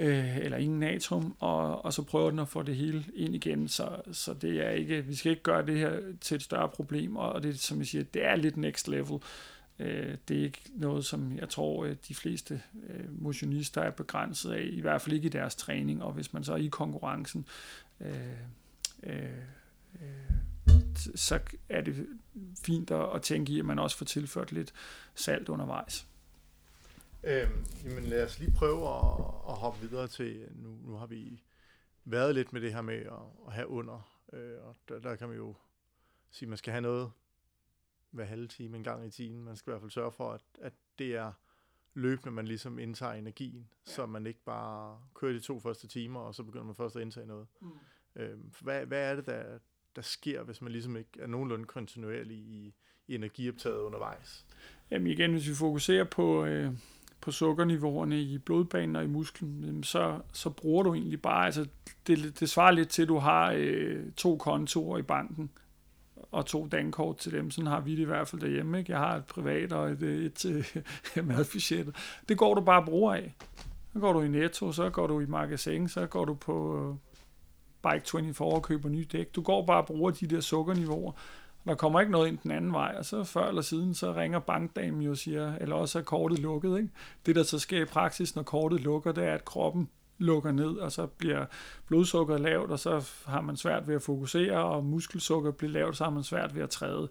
[0.00, 3.68] øh, eller ingen natrium, og, og så prøver den at få det hele ind igen,
[3.68, 7.16] så, så det er ikke, vi skal ikke gøre det her til et større problem,
[7.16, 9.18] og det som jeg siger, det er lidt next level.
[9.78, 14.52] Øh, det er ikke noget, som jeg tror, øh, de fleste øh, motionister er begrænset
[14.52, 17.46] af, i hvert fald ikke i deres træning, og hvis man så er i konkurrencen,
[18.00, 18.14] øh,
[19.02, 19.22] øh,
[19.94, 20.74] øh,
[21.14, 21.38] så
[21.68, 22.06] er det
[22.66, 24.72] fint at tænke i, at man også får tilført lidt
[25.14, 26.06] salt undervejs.
[27.24, 31.42] Øhm, jamen lad os lige prøve at, at hoppe videre til, nu, nu har vi
[32.04, 33.12] været lidt med det her med at,
[33.46, 35.54] at have under, øh, og der, der kan man jo
[36.30, 37.12] sige, at man skal have noget
[38.10, 39.44] hver halve time, en gang i timen.
[39.44, 41.32] Man skal i hvert fald sørge for, at, at det er
[41.94, 43.92] løbende, man ligesom indtager energien, ja.
[43.92, 47.02] så man ikke bare kører de to første timer, og så begynder man først at
[47.02, 47.46] indtage noget.
[47.60, 47.70] Mm.
[48.16, 49.58] Øhm, hvad, hvad er det, der,
[49.96, 52.74] der sker, hvis man ligesom ikke er nogenlunde kontinuerlig i,
[53.06, 54.46] i energioptaget undervejs?
[54.90, 56.72] Jamen igen, hvis vi fokuserer på, øh,
[57.20, 61.66] på sukkerniveauerne i blodbanen og i musklen, så, så bruger du egentlig bare, altså
[62.06, 65.50] det, det svarer lidt til, at du har øh, to kontorer i banken,
[66.32, 67.50] og to dankort til dem.
[67.50, 68.78] Sådan har vi det i hvert fald derhjemme.
[68.78, 68.92] Ikke?
[68.92, 70.76] Jeg har et privat og et, øh, et øh,
[71.16, 71.96] et madbudget.
[72.28, 73.34] Det går du bare bruger af.
[73.92, 76.94] Så går du i Netto, så går du i magasin, så går du på øh,
[77.92, 79.34] Bike 24 og køber nye dæk.
[79.34, 81.12] Du går bare og bruger de der sukkerniveauer.
[81.64, 84.38] Der kommer ikke noget ind den anden vej, og så før eller siden, så ringer
[84.38, 86.76] bankdamen jo og siger, eller også er kortet lukket.
[86.76, 86.88] Ikke?
[87.26, 89.88] Det, der så sker i praksis, når kortet lukker, det er, at kroppen
[90.18, 91.44] lukker ned, og så bliver
[91.86, 96.04] blodsukkeret lavt, og så har man svært ved at fokusere, og muskelsukker bliver lavt, så
[96.04, 97.08] har man svært ved at træde.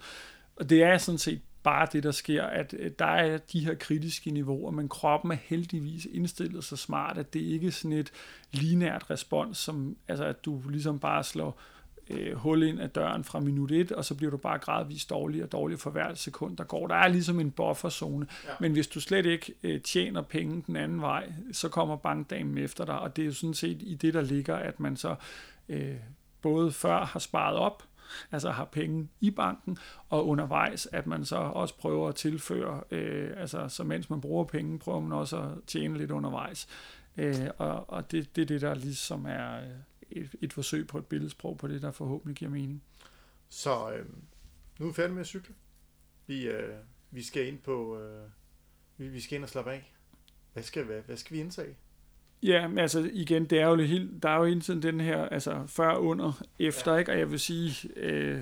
[0.55, 3.75] Og det er sådan set bare det, der sker, at øh, der er de her
[3.75, 8.11] kritiske niveauer, men kroppen er heldigvis indstillet så smart, at det ikke er sådan et
[8.51, 11.59] linært respons, som, altså at du ligesom bare slår
[12.09, 15.45] øh, hul ind af døren fra minut 1, og så bliver du bare gradvist dårligere
[15.45, 16.87] og dårligere for hvert sekund, der går.
[16.87, 18.49] Der er ligesom en bufferzone, ja.
[18.59, 22.85] men hvis du slet ikke øh, tjener penge den anden vej, så kommer bankdamen efter
[22.85, 25.15] dig, og det er jo sådan set i det, der ligger, at man så
[25.69, 25.95] øh,
[26.41, 27.83] både før har sparet op,
[28.31, 29.77] altså har penge i banken,
[30.09, 34.43] og undervejs, at man så også prøver at tilføre, øh, altså så mens man bruger
[34.43, 36.67] penge, prøver man også at tjene lidt undervejs.
[37.17, 39.67] Øh, og og det, det er det, der ligesom er øh,
[40.11, 42.83] et, et forsøg på et billedsprog på det, der forhåbentlig giver mening.
[43.49, 44.05] Så øh,
[44.79, 45.55] nu er vi færdige med at cykle.
[46.27, 46.75] Vi, øh,
[47.11, 48.29] vi skal ind på, øh,
[48.97, 49.93] vi, vi skal ind og slappe af.
[50.53, 51.75] Hvad skal, hvad, hvad skal vi indtage?
[52.43, 55.25] Ja, men altså igen, det er jo helt, der er jo hele tiden den her,
[55.25, 56.97] altså før, under, efter, ja.
[56.97, 57.11] ikke?
[57.11, 58.41] Og jeg vil sige, øh,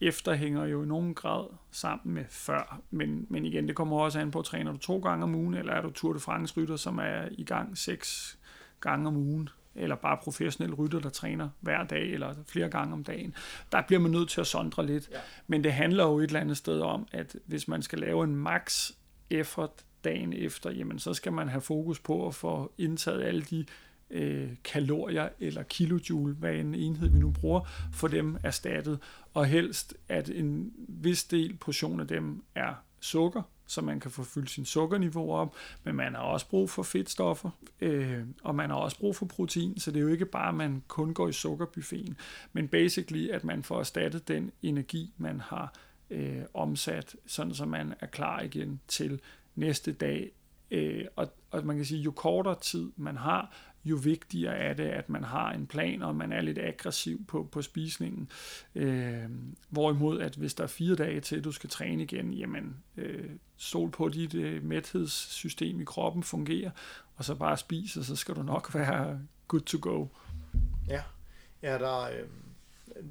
[0.00, 2.80] efter hænger jo i nogen grad sammen med før.
[2.90, 5.72] Men, men igen, det kommer også an på, træner du to gange om ugen, eller
[5.72, 8.38] er du Tour de France rytter, som er i gang seks
[8.80, 13.04] gange om ugen, eller bare professionelle rytter, der træner hver dag, eller flere gange om
[13.04, 13.34] dagen.
[13.72, 15.08] Der bliver man nødt til at sondre lidt.
[15.12, 15.18] Ja.
[15.46, 18.36] Men det handler jo et eller andet sted om, at hvis man skal lave en
[18.36, 18.90] max
[19.30, 23.64] effort dagen efter, jamen så skal man have fokus på at få indtaget alle de
[24.10, 27.60] øh, kalorier eller kilojoule, hvad en enhed vi nu bruger,
[27.92, 28.98] for dem erstattet.
[29.34, 33.42] Og helst, at en vis del portion af dem er sukker,
[33.74, 35.54] så man kan få fyldt sin sukkerniveau op,
[35.84, 37.50] men man har også brug for fedtstoffer,
[37.80, 40.54] øh, og man har også brug for protein, så det er jo ikke bare, at
[40.54, 42.16] man kun går i sukkerbuffeten,
[42.52, 45.74] men basically, at man får erstattet den energi, man har
[46.10, 49.20] øh, omsat, sådan så man er klar igen til
[49.54, 50.30] næste dag.
[50.70, 54.84] Øh, og, og man kan sige, jo kortere tid man har, jo vigtigere er det,
[54.84, 58.30] at man har en plan, og man er lidt aggressiv på, på spisningen.
[58.74, 59.24] Øh,
[59.68, 63.90] hvorimod, at hvis der er fire dage til, du skal træne igen, jamen, øh, stol
[63.90, 66.70] på, dit øh, mæthedssystem i kroppen fungerer,
[67.16, 70.06] og så bare spise, så skal du nok være good to go.
[70.88, 71.02] Ja,
[71.62, 72.28] er der, øh,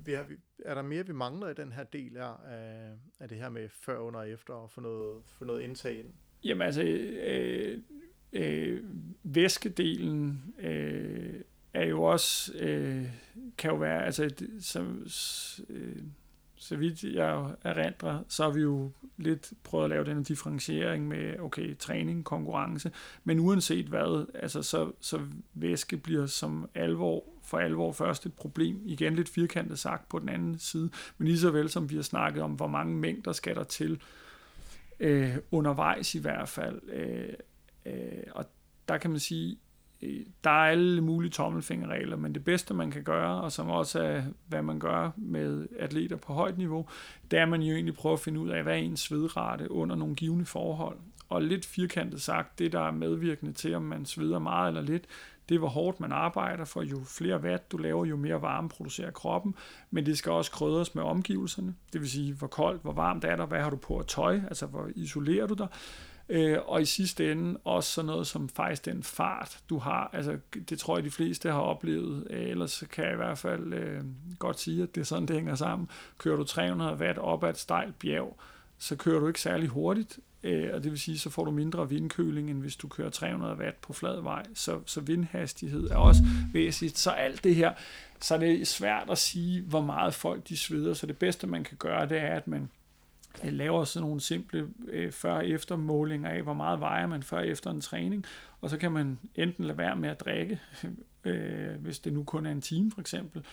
[0.06, 0.26] vi har,
[0.66, 2.32] er der mere, vi mangler i den her del af,
[3.20, 6.08] af det her med før, under og efter, og få noget, få noget indtag ind?
[6.44, 7.82] Jamen altså, øh,
[8.34, 8.84] øh,
[9.36, 11.34] væskedelen øh,
[11.74, 13.06] er jo også, øh,
[13.58, 14.30] kan jo være, altså,
[14.60, 14.86] så,
[15.70, 16.04] øh,
[16.56, 21.40] så vidt jeg erindrer, så har vi jo lidt prøvet at lave den differentiering med,
[21.40, 22.92] okay, træning, konkurrence,
[23.24, 25.22] men uanset hvad, altså, så, så
[25.54, 30.30] væske bliver som alvor, for alvor først et problem, igen lidt firkantet sagt på den
[30.30, 33.56] anden side, men lige så vel som vi har snakket om, hvor mange mængder skal
[33.56, 34.02] der til,
[35.00, 36.82] øh, undervejs i hvert fald.
[36.90, 37.34] Øh,
[37.86, 38.46] øh, og
[38.88, 39.58] der kan man sige,
[40.02, 44.00] øh, der er alle mulige tommelfingerregler, men det bedste man kan gøre, og som også
[44.00, 46.88] er, hvad man gør med atleter på højt niveau,
[47.32, 49.72] det er, at man jo egentlig prøver at finde ud af, hvad er ens svedrate
[49.72, 50.98] under nogle givende forhold.
[51.30, 55.08] Og lidt firkantet sagt, det der er medvirkende til, om man sveder meget eller lidt,
[55.50, 58.70] det er, hvor hårdt man arbejder, for jo flere watt du laver, jo mere varme
[58.70, 59.56] producerer kroppen,
[59.92, 63.36] men det skal også krydres med omgivelserne, det vil sige, hvor koldt, hvor varmt er
[63.36, 65.68] der, hvad har du på at tøj, altså hvor isolerer du dig,
[66.30, 70.38] øh, og i sidste ende også sådan noget som faktisk den fart, du har, altså
[70.70, 74.02] det tror jeg de fleste har oplevet, øh, ellers kan jeg i hvert fald øh,
[74.40, 75.90] godt sige, at det er sådan, det hænger sammen.
[76.18, 78.38] Kører du 300 watt op ad et stejlt bjerg,
[78.78, 81.90] så kører du ikke særlig hurtigt, øh, og det vil sige, så får du mindre
[81.90, 84.44] vindkøling, end hvis du kører 300 watt på flad vej.
[84.54, 86.22] Så, så vindhastighed er også
[86.54, 86.98] væsentligt.
[86.98, 87.74] Så alt det her,
[88.22, 90.94] så er det svært at sige, hvor meget folk de sveder.
[90.94, 92.70] Så det bedste, man kan gøre, det er, at man
[93.44, 97.72] Øh, laver sådan nogle simple øh, før-efter målinger af, hvor meget vejer man før efter
[97.72, 98.26] en træning,
[98.62, 100.60] og så kan man enten lade være med at drikke,
[101.26, 103.44] øh, hvis det nu kun er en time for eksempel,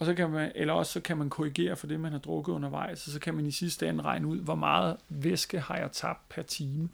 [0.00, 2.52] og så kan man, eller også så kan man korrigere for det, man har drukket
[2.52, 5.92] undervejs, og så kan man i sidste ende regne ud, hvor meget væske har jeg
[5.92, 6.88] tabt per time.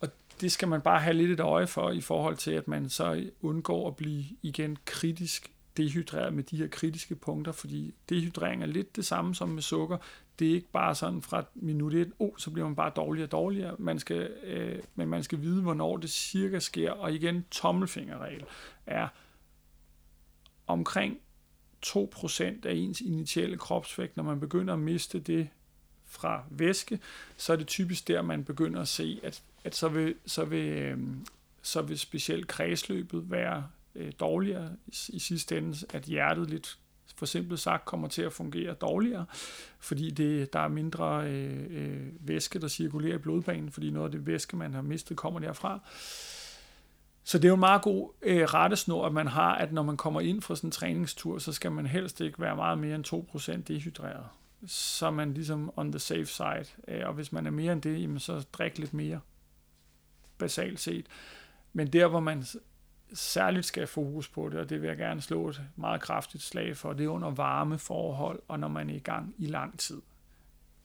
[0.00, 0.08] Og
[0.40, 3.24] det skal man bare have lidt et øje for, i forhold til, at man så
[3.42, 8.96] undgår at blive igen kritisk dehydreret med de her kritiske punkter, fordi dehydrering er lidt
[8.96, 9.96] det samme som med sukker.
[10.42, 13.32] Det er ikke bare sådan fra minut 1, oh, så bliver man bare dårligere og
[13.32, 18.44] dårligere, man skal, øh, men man skal vide, hvornår det cirka sker, og igen, tommelfingerregel
[18.86, 19.08] er
[20.66, 21.18] omkring
[21.86, 25.48] 2% af ens initiale kropsvægt, når man begynder at miste det
[26.06, 27.00] fra væske,
[27.36, 30.68] så er det typisk der, man begynder at se, at, at så, vil, så, vil,
[30.68, 30.98] øh,
[31.62, 36.78] så vil specielt kredsløbet være øh, dårligere i, i sidste ende, at hjertet lidt
[37.16, 39.26] for simpelt sagt kommer til at fungere dårligere,
[39.78, 44.12] fordi det, der er mindre øh, øh, væske, der cirkulerer i blodbanen, fordi noget af
[44.12, 45.80] det væske, man har mistet, kommer derfra.
[47.24, 49.96] Så det er jo en meget god øh, rettesnor, at man har, at når man
[49.96, 53.06] kommer ind fra sådan en træningstur, så skal man helst ikke være meget mere end
[53.58, 54.24] 2% dehydreret.
[54.66, 56.66] Så er man ligesom on the safe side.
[56.88, 59.20] Øh, og hvis man er mere end det, jamen så drik lidt mere.
[60.38, 61.06] Basalt set.
[61.72, 62.44] Men der, hvor man
[63.14, 66.76] særligt skal fokus på det, og det vil jeg gerne slå et meget kraftigt slag
[66.76, 70.02] for, det er under varme forhold, og når man er i gang i lang tid.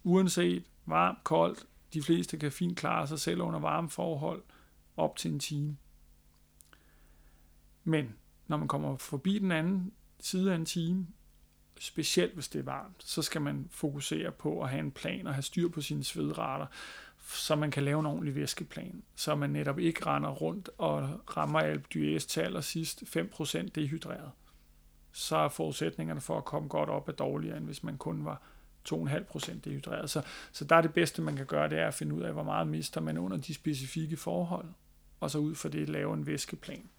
[0.03, 4.43] Uanset varmt, koldt, de fleste kan fint klare sig selv under varme forhold
[4.97, 5.77] op til en time.
[7.83, 8.15] Men
[8.47, 11.07] når man kommer forbi den anden side af en time,
[11.79, 15.33] specielt hvis det er varmt, så skal man fokusere på at have en plan og
[15.33, 16.65] have styr på sine svedrater,
[17.27, 21.59] så man kan lave en ordentlig væskeplan, så man netop ikke render rundt og rammer
[21.59, 24.31] Alp d'Huez til allersidst 5% dehydreret.
[25.11, 28.41] Så er forudsætningerne for at komme godt op er dårligere, end hvis man kun var
[28.89, 30.09] 2,5% dehydreret.
[30.09, 30.21] Så,
[30.51, 32.43] så der er det bedste, man kan gøre, det er at finde ud af, hvor
[32.43, 34.67] meget mister man under de specifikke forhold,
[35.19, 36.89] og så ud fra det lave en væskeplan.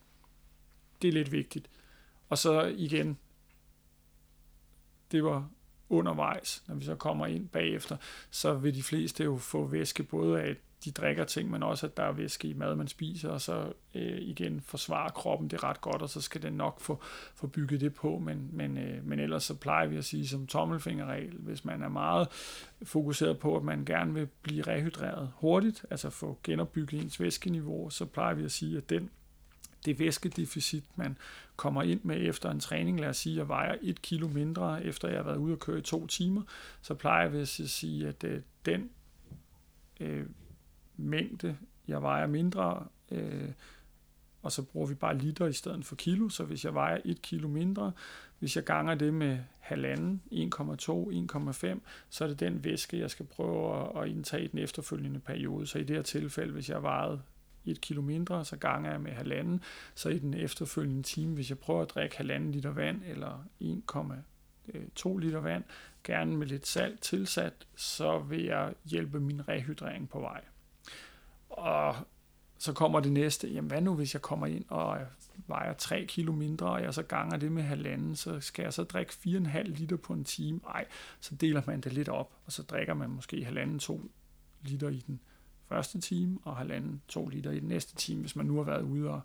[1.03, 1.71] Det er lidt vigtigt.
[2.29, 3.19] Og så igen,
[5.13, 5.49] det var
[5.91, 7.97] undervejs, når vi så kommer ind bagefter,
[8.31, 11.87] så vil de fleste jo få væske både af, at de drikker ting, men også
[11.87, 15.65] at der er væske i mad, man spiser, og så øh, igen forsvarer kroppen det
[15.65, 17.01] ret godt, og så skal den nok få,
[17.35, 20.47] få bygget det på, men, men, øh, men ellers så plejer vi at sige som
[20.47, 22.29] tommelfingerregel, hvis man er meget
[22.83, 28.05] fokuseret på, at man gerne vil blive rehydreret hurtigt, altså få genopbygget ens væskeniveau, så
[28.05, 29.11] plejer vi at sige, at den
[29.85, 31.19] det væskedeficit, man
[31.57, 34.85] kommer ind med efter en træning, lad os sige, at jeg vejer et kilo mindre,
[34.85, 36.43] efter jeg har været ude og køre i to timer,
[36.83, 38.91] så plejer vi at sige, at øh, den
[40.01, 40.27] øh,
[40.97, 41.57] mængde,
[41.89, 43.51] jeg vejer mindre, øh,
[44.43, 47.23] og så bruger vi bare liter i stedet for kilo, så hvis jeg vejer et
[47.23, 47.93] kilo mindre,
[48.39, 53.27] hvis jeg ganger det med halvanden, 1,2, 1,5, så er det den væske, jeg skal
[53.27, 55.67] prøve at indtage i den efterfølgende periode.
[55.67, 57.21] Så i det her tilfælde, hvis jeg vejede
[57.71, 59.63] et kilo mindre, så ganger jeg med halvanden,
[59.95, 65.09] så i den efterfølgende time, hvis jeg prøver at drikke halvanden liter vand, eller 1,2
[65.09, 65.65] øh, liter vand,
[66.05, 70.41] gerne med lidt salt tilsat, så vil jeg hjælpe min rehydrering på vej.
[71.51, 71.97] Og
[72.59, 74.99] så kommer det næste, jamen hvad nu hvis jeg kommer ind og
[75.47, 78.85] vejer 3 kilo mindre, og jeg så ganger det med halvanden, så skal jeg så
[78.85, 80.61] drikke 4,5 liter på en time?
[80.67, 80.87] Ej,
[81.21, 84.11] så deler man det lidt op, og så drikker man måske halvanden, to
[84.63, 85.21] liter i den
[85.69, 88.83] første time, og halvanden, to liter i den næste time, hvis man nu har været
[88.83, 89.21] ude og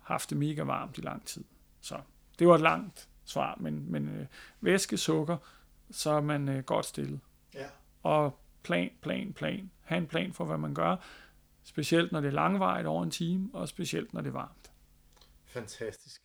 [0.00, 1.44] haft det mega varmt i lang tid.
[1.80, 2.00] Så
[2.38, 4.26] det var et langt svar, men, men øh,
[4.60, 5.36] væske, sukker,
[5.90, 7.20] så er man øh, godt stillet.
[7.54, 7.66] Ja.
[8.02, 9.70] Og plan, plan, plan.
[9.80, 10.96] Ha' en plan for, hvad man gør,
[11.62, 14.72] specielt når det er langvejt over en time, og specielt når det er varmt.
[15.44, 16.22] Fantastisk.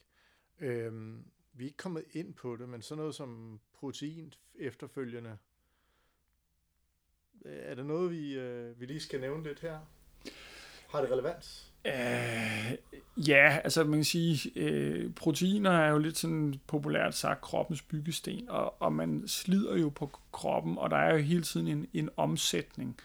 [0.60, 5.38] Øhm, vi er ikke kommet ind på det, men sådan noget som protein efterfølgende,
[7.46, 9.78] Øh, er der noget, vi, øh, vi lige skal nævne lidt her?
[10.90, 11.74] Har det relevans?
[11.86, 12.78] Øh,
[13.28, 18.50] ja, altså man kan sige, øh, proteiner er jo lidt sådan populært sagt kroppens byggesten,
[18.50, 22.10] og, og man slider jo på kroppen, og der er jo hele tiden en, en
[22.18, 22.98] omsætning.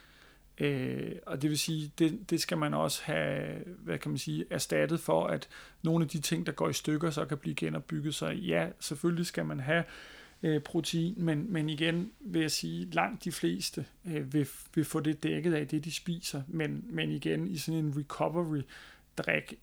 [0.59, 4.45] Øh, og det vil sige, det, det skal man også have, hvad kan man sige,
[4.51, 5.49] erstattet for, at
[5.83, 8.15] nogle af de ting, der går i stykker, så kan blive genopbygget.
[8.15, 12.91] Så ja, selvfølgelig skal man have øh, Øh, protein, men, men igen vil jeg sige,
[12.91, 17.11] langt de fleste øh, vil, vil få det dækket af det, de spiser, men, men
[17.11, 19.55] igen i sådan en recovery-drik,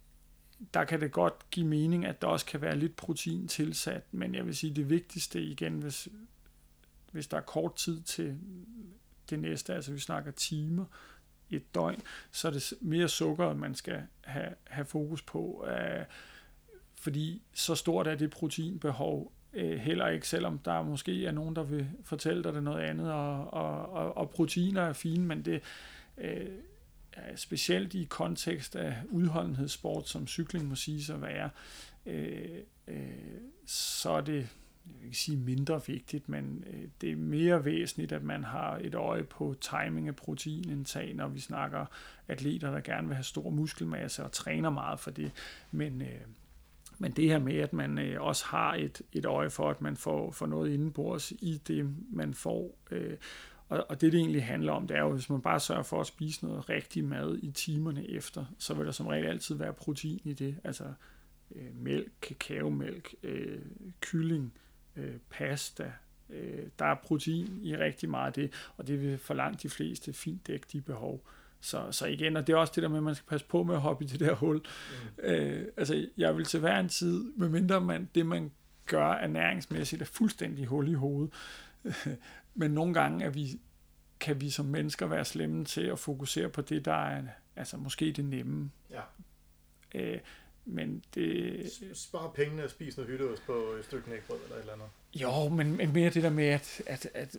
[0.73, 4.35] der kan det godt give mening, at der også kan være lidt protein tilsat, men
[4.35, 6.07] jeg vil sige, det vigtigste igen, hvis,
[7.11, 8.37] hvis der er kort tid til
[9.29, 10.85] det næste, altså vi snakker timer,
[11.49, 12.01] et døgn,
[12.31, 16.05] så er det mere sukker, man skal have, have fokus på, øh,
[16.95, 21.63] fordi så stort er det proteinbehov øh, heller ikke, selvom der måske er nogen, der
[21.63, 25.61] vil fortælle dig det noget andet, og, og, og, og proteiner er fine, men det
[26.17, 26.47] øh,
[27.13, 31.49] er specielt i kontekst af udholdenhedssport, som cykling må sige sig være,
[32.05, 33.09] øh, øh,
[33.65, 34.49] så er det
[34.87, 38.77] jeg vil ikke sige mindre vigtigt, men øh, det er mere væsentligt, at man har
[38.81, 41.85] et øje på timing af proteinindtag, når vi snakker
[42.27, 45.31] atleter, der gerne vil have stor muskelmasse og træner meget for det.
[45.71, 46.21] Men, øh,
[46.99, 49.97] men det her med, at man øh, også har et, et øje for, at man
[49.97, 52.77] får, får noget indenbords i det, man får.
[52.91, 53.17] Øh,
[53.69, 56.01] og, og det, det egentlig handler om, det er jo, hvis man bare sørger for
[56.01, 59.73] at spise noget rigtig mad i timerne efter, så vil der som regel altid være
[59.73, 60.55] protein i det.
[60.63, 60.93] Altså
[61.55, 63.61] øh, mælk, kakaomælk, øh,
[64.01, 64.53] kylling,
[64.95, 65.91] øh, pasta.
[66.29, 69.69] Øh, der er protein i rigtig meget af det, og det vil for langt de
[69.69, 71.27] fleste fint dække de behov.
[71.61, 73.63] Så, så igen, og det er også det der med, at man skal passe på
[73.63, 74.55] med at hoppe i det der hul.
[74.55, 75.23] Mm.
[75.23, 78.51] Øh, altså, jeg vil til hver en tid, medmindre man, det man
[78.85, 81.33] gør ernæringsmæssigt, er fuldstændig hul i hovedet.
[82.55, 83.59] Men nogle gange er vi,
[84.19, 87.23] kan vi som mennesker være slemme til at fokusere på det, der er
[87.55, 88.71] altså måske det nemme.
[88.91, 89.01] Ja.
[89.95, 90.19] Øh,
[90.65, 91.71] men det...
[91.93, 94.87] Spare pengene og spise noget hytteost på et stykke knækbrød eller et eller andet.
[95.15, 97.37] Jo, men, men mere det der med, at, at, at,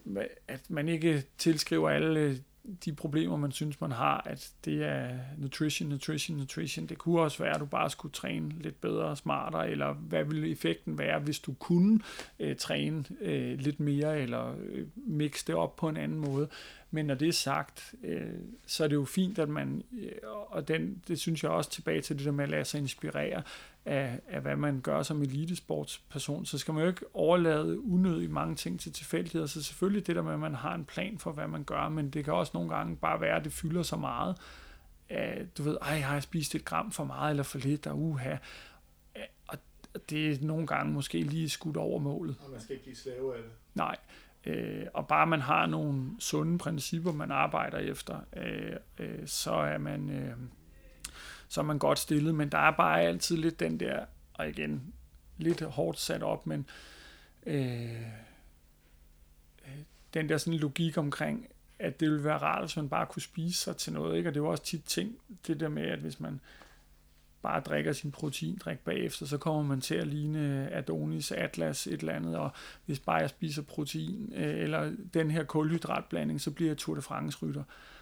[0.48, 2.36] at man ikke tilskriver alle øh,
[2.84, 6.86] de problemer, man synes, man har, at det er nutrition, nutrition, nutrition.
[6.86, 10.24] Det kunne også være, at du bare skulle træne lidt bedre og smartere, eller hvad
[10.24, 12.00] ville effekten være, hvis du kunne
[12.40, 16.48] øh, træne øh, lidt mere, eller øh, mixe det op på en anden måde.
[16.90, 18.30] Men når det er sagt, øh,
[18.66, 20.10] så er det jo fint, at man, øh,
[20.46, 23.42] og den, det synes jeg også tilbage til det der med at lade sig inspirere,
[23.86, 28.54] af, af hvad man gør som elitesportsperson, så skal man jo ikke overlade unødigt mange
[28.54, 29.46] ting til tilfældigheder.
[29.46, 32.10] Så selvfølgelig det der med, at man har en plan for, hvad man gør, men
[32.10, 34.36] det kan også nogle gange bare være, at det fylder så meget.
[35.58, 38.36] Du ved, ej, har jeg spist et gram for meget eller for lidt, og uha.
[39.46, 39.58] Og
[40.10, 42.36] det er nogle gange måske lige skudt over målet.
[42.44, 43.52] Og man skal ikke blive slave af det.
[43.74, 43.96] Nej.
[44.46, 49.78] Øh, og bare man har nogle sunde principper, man arbejder efter, øh, øh, så er
[49.78, 50.10] man...
[50.10, 50.36] Øh,
[51.48, 54.94] så er man godt stillet, men der er bare altid lidt den der, og igen,
[55.38, 56.66] lidt hårdt sat op, men
[57.46, 58.00] øh,
[59.64, 59.78] øh,
[60.14, 61.46] den der sådan logik omkring,
[61.78, 64.30] at det ville være rart, hvis man bare kunne spise sig til noget, ikke?
[64.30, 66.40] og det var også tit ting, det der med, at hvis man
[67.42, 72.12] bare drikker sin proteindrik bagefter, så kommer man til at ligne Adonis, Atlas, et eller
[72.12, 72.50] andet, og
[72.86, 77.02] hvis bare jeg spiser protein, øh, eller den her kulhydratblanding, så bliver jeg Tour de
[77.02, 77.62] France-rytter.
[77.62, 77.95] Øh,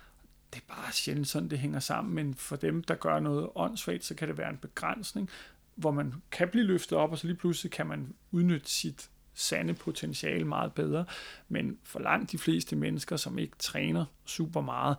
[0.55, 4.05] det er bare sjældent sådan, det hænger sammen, men for dem, der gør noget åndssvagt,
[4.05, 5.31] så kan det være en begrænsning,
[5.75, 9.75] hvor man kan blive løftet op, og så lige pludselig kan man udnytte sit sande
[9.75, 11.05] potentiale meget bedre.
[11.49, 14.97] Men for langt de fleste mennesker, som ikke træner super meget,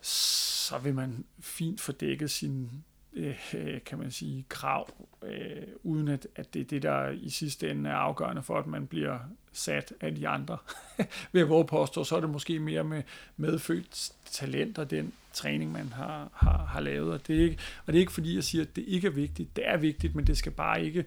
[0.00, 2.70] så vil man fint få dækket sin
[3.14, 4.88] øh, kan man sige, krav,
[5.22, 8.66] øh, uden at, at det er det, der i sidste ende er afgørende for, at
[8.66, 9.18] man bliver
[9.52, 10.58] sat af de andre.
[11.32, 13.02] Ved at våge påstå, så er det måske mere med
[13.36, 17.12] medfødt talent og den træning, man har, har, har lavet.
[17.12, 19.12] Og det, er ikke, og det er ikke fordi, jeg siger, at det ikke er
[19.12, 19.56] vigtigt.
[19.56, 21.04] Det er vigtigt, men det skal bare ikke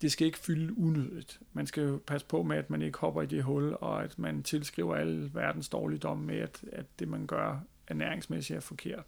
[0.00, 1.40] det skal ikke fylde unødigt.
[1.52, 4.18] Man skal jo passe på med, at man ikke hopper i det hul, og at
[4.18, 9.04] man tilskriver alle verdens dårligdomme med, at, at det, man gør ernæringsmæssigt, er forkert.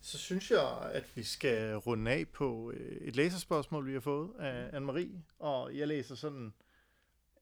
[0.00, 4.30] Så synes jeg, at vi skal runde af på øh, et læserspørgsmål, vi har fået
[4.38, 5.18] af Anne-Marie.
[5.38, 6.52] Og jeg læser sådan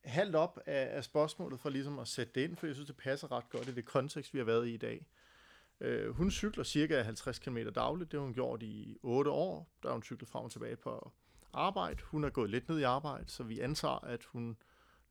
[0.03, 2.97] halvt op af, af spørgsmålet for ligesom at sætte det ind, for jeg synes, det
[2.97, 5.05] passer ret godt i det kontekst, vi har været i i dag.
[5.81, 8.11] Øh, hun cykler cirka 50 km dagligt.
[8.11, 9.69] Det har hun gjort i 8 år.
[9.83, 11.11] Der har hun cyklet frem og tilbage på
[11.53, 12.03] arbejde.
[12.03, 14.57] Hun er gået lidt ned i arbejde, så vi antager, at hun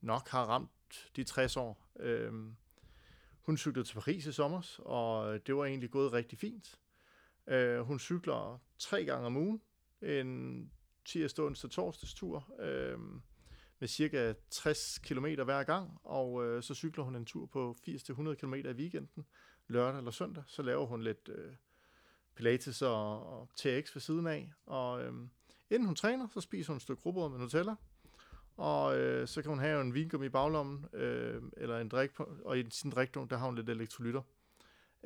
[0.00, 1.86] nok har ramt de 60 år.
[2.00, 2.32] Øh,
[3.42, 6.78] hun cyklede til Paris i sommer, og det var egentlig gået rigtig fint.
[7.48, 9.62] Øh, hun cykler tre gange om ugen,
[10.02, 10.72] en
[11.04, 12.98] tirsdag, onsdag, torsdags tur, øh,
[13.78, 18.34] med cirka 60 km hver gang, og øh, så cykler hun en tur på 80-100
[18.34, 19.26] km i weekenden,
[19.68, 20.44] lørdag eller søndag.
[20.46, 21.52] Så laver hun lidt øh,
[22.34, 25.12] pilates og, og TX ved siden af, og øh,
[25.70, 27.74] inden hun træner, så spiser hun et stykke rugbrød med Nutella,
[28.56, 32.36] og øh, så kan hun have en vingum i baglommen, øh, eller en drik på,
[32.44, 34.22] og i sin drikdunk, der har hun lidt elektrolytter.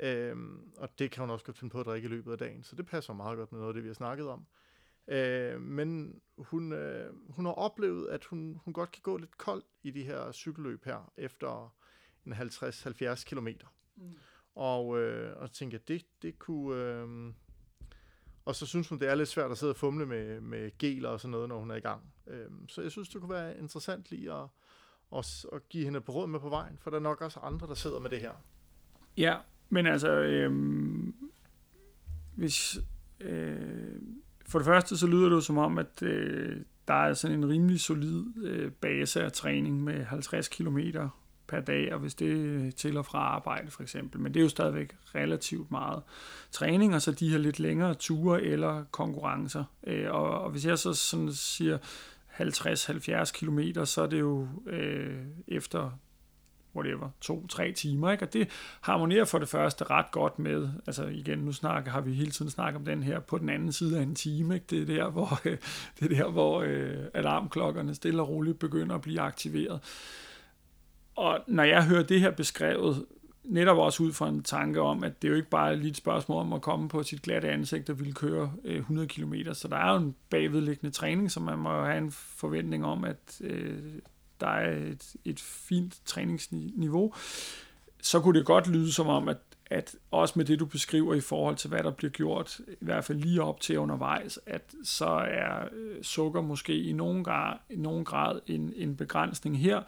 [0.01, 2.63] Øhm, og det kan hun også godt finde på at drikke i løbet af dagen,
[2.63, 4.45] så det passer meget godt med noget af det, vi har snakket om.
[5.07, 9.63] Øh, men hun, øh, hun har oplevet, at hun, hun godt kan gå lidt kold
[9.83, 11.75] i de her cykelløb her, efter
[12.25, 13.67] en 50-70 kilometer.
[13.95, 14.17] Mm.
[14.55, 16.75] Og, øh, og tænkte, at det, det kunne...
[16.75, 17.33] Øh,
[18.45, 21.09] og så synes hun, det er lidt svært at sidde og fumle med, med geler
[21.09, 22.13] og sådan noget, når hun er i gang.
[22.27, 24.47] Øh, så jeg synes, det kunne være interessant lige at,
[25.15, 27.67] at, at give hende på råd med på vejen, for der er nok også andre,
[27.67, 28.33] der sidder med det her.
[29.17, 29.37] Ja,
[29.71, 30.51] men altså, øh,
[32.35, 32.79] hvis,
[33.19, 33.55] øh,
[34.47, 36.57] for det første så lyder det jo som om, at øh,
[36.87, 40.79] der er sådan en rimelig solid øh, base af træning med 50 km
[41.47, 44.43] per dag, og hvis det øh, til og fra arbejde for eksempel, men det er
[44.43, 46.03] jo stadigvæk relativt meget
[46.51, 49.63] træning, og så de her lidt længere ture eller konkurrencer.
[49.87, 51.77] Øh, og, og hvis jeg så sådan siger
[52.39, 55.17] 50-70 km, så er det jo øh,
[55.47, 55.91] efter
[56.75, 58.25] whatever, to-tre timer, ikke?
[58.25, 58.49] og det
[58.81, 62.51] harmonerer for det første ret godt med, altså igen, nu snakker, har vi hele tiden
[62.51, 64.65] snakket om den her på den anden side af en time, ikke?
[64.69, 65.57] det er der, hvor, øh,
[65.99, 69.79] det er der, hvor øh, alarmklokkerne stille og roligt begynder at blive aktiveret.
[71.15, 73.05] Og når jeg hører det her beskrevet,
[73.43, 75.97] netop også ud fra en tanke om, at det er jo ikke bare lige et
[75.97, 79.67] spørgsmål om at komme på sit glatte ansigt og ville køre øh, 100 km, så
[79.67, 83.77] der er jo en bagvedliggende træning, som man må have en forventning om, at øh,
[84.41, 87.13] der er et, et fint træningsniveau,
[88.01, 91.21] så kunne det godt lyde som om, at, at også med det, du beskriver i
[91.21, 95.09] forhold til, hvad der bliver gjort, i hvert fald lige op til undervejs, at så
[95.27, 99.81] er øh, sukker måske i nogen grad, i nogen grad en, en begrænsning her,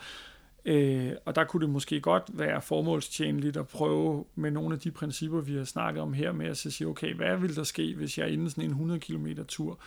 [0.65, 4.91] Øh, og der kunne det måske godt være formålstjenligt at prøve med nogle af de
[4.91, 8.17] principper, vi har snakket om her, med at sige, okay, hvad vil der ske, hvis
[8.17, 9.79] jeg inden sådan en 100 km tur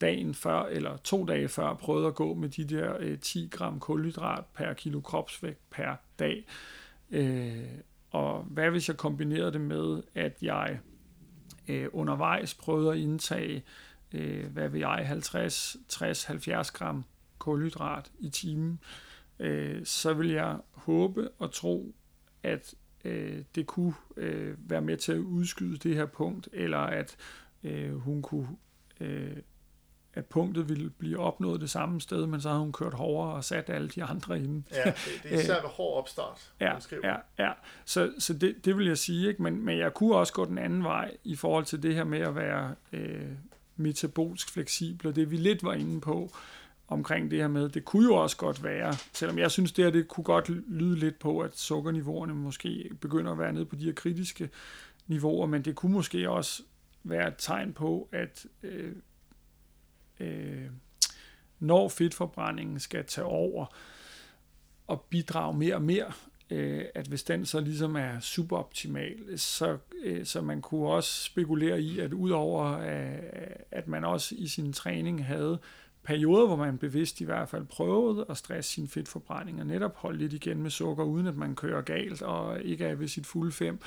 [0.00, 3.80] dagen før, eller to dage før, prøvede at gå med de der øh, 10 gram
[3.80, 6.46] kulhydrat per kilo kropsvægt per dag.
[7.10, 7.64] Øh,
[8.10, 10.78] og hvad hvis jeg kombinerede det med, at jeg
[11.68, 13.64] øh, undervejs prøvede at indtage,
[14.12, 17.04] øh, hvad vil jeg, 50, 60, 70 gram
[17.38, 18.80] kulhydrat i timen,
[19.38, 21.94] øh, så vil jeg håbe og tro,
[22.42, 22.74] at
[23.04, 27.16] øh, det kunne øh, være med til at udskyde det her punkt, eller at
[27.64, 28.48] øh, hun kunne
[29.00, 29.36] øh,
[30.16, 33.44] at punktet ville blive opnået det samme sted, men så havde hun kørt hårdere og
[33.44, 34.62] sat alle de andre inde.
[34.72, 37.52] Ja, det, det er især ved hård opstart, ja, ja, ja.
[37.84, 39.42] Så, så det, det vil jeg sige, ikke?
[39.42, 42.18] Men, men jeg kunne også gå den anden vej i forhold til det her med
[42.18, 43.28] at være øh,
[43.76, 46.30] metabolsk fleksibel, og det vi lidt var inde på
[46.88, 49.92] omkring det her med, det kunne jo også godt være, selvom jeg synes det her,
[49.92, 53.84] det kunne godt lyde lidt på, at sukkerniveauerne måske begynder at være nede på de
[53.84, 54.50] her kritiske
[55.06, 56.62] niveauer, men det kunne måske også
[57.04, 58.92] være et tegn på, at øh,
[60.20, 60.66] øh,
[61.58, 63.66] når fedtforbrændingen skal tage over
[64.86, 66.12] og bidrage mere og mere,
[66.50, 71.80] øh, at hvis den så ligesom er suboptimal, så, øh, så man kunne også spekulere
[71.80, 73.18] i, at udover øh,
[73.70, 75.58] at man også i sin træning havde
[76.02, 80.18] perioder, hvor man bevidst i hvert fald prøvede at stresse sin fedtforbrænding og netop holde
[80.18, 83.52] lidt igen med sukker, uden at man kører galt og ikke er ved sit fulde
[83.52, 83.78] fem,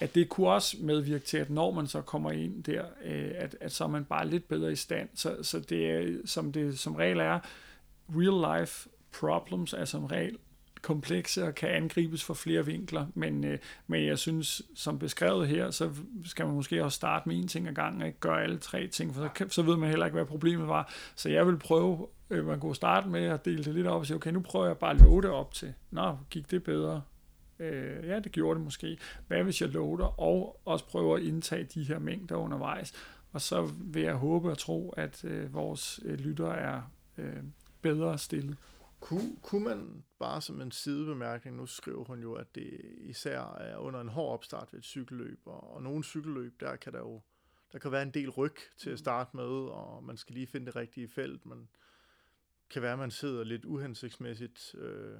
[0.00, 3.56] at det kunne også medvirke til, at når man så kommer ind der, øh, at,
[3.60, 5.08] at så er man bare lidt bedre i stand.
[5.14, 7.38] Så, så det er, som det som regel er,
[8.08, 10.38] real life problems er som regel
[10.82, 15.70] komplekse og kan angribes fra flere vinkler, men, øh, men jeg synes, som beskrevet her,
[15.70, 15.90] så
[16.24, 18.86] skal man måske også starte med en ting ad gangen, og ikke gøre alle tre
[18.86, 20.92] ting, for så, så ved man heller ikke, hvad problemet var.
[21.16, 24.06] Så jeg vil prøve, øh, man kunne starte med at dele det lidt op og
[24.06, 25.74] sige, okay, nu prøver jeg bare at love det op til.
[25.90, 27.02] Nå, gik det bedre?
[27.60, 28.98] Øh, ja, det gjorde det måske.
[29.26, 32.92] Hvad hvis jeg loader, og også prøver at indtage de her mængder undervejs?
[33.32, 36.82] Og så vil jeg håbe og tro, at øh, vores øh, lytter er
[37.18, 37.42] øh,
[37.82, 38.56] bedre stillet.
[39.00, 43.76] Kun, kunne man bare som en sidebemærkning, nu skriver hun jo, at det især er
[43.76, 47.20] under en hård opstart ved et cykelløb, og, og nogle cykelløb, der kan der jo
[47.72, 50.66] der kan være en del ryg til at starte med, og man skal lige finde
[50.66, 51.46] det rigtige felt.
[51.46, 51.68] men
[52.70, 55.18] kan være, at man sidder lidt uhensigtsmæssigt, øh,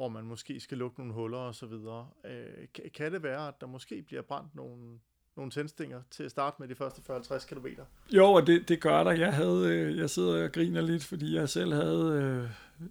[0.00, 2.08] hvor man måske skal lukke nogle huller og så videre.
[2.24, 4.98] Øh, kan det være, at der måske bliver brændt nogle
[5.36, 7.66] nogle tændstinger til at starte med de første 40-50 km?
[8.12, 9.10] Jo, og det, det gør der.
[9.10, 12.22] Jeg, havde, øh, jeg sidder og griner lidt, fordi jeg selv havde...
[12.22, 12.50] Øh,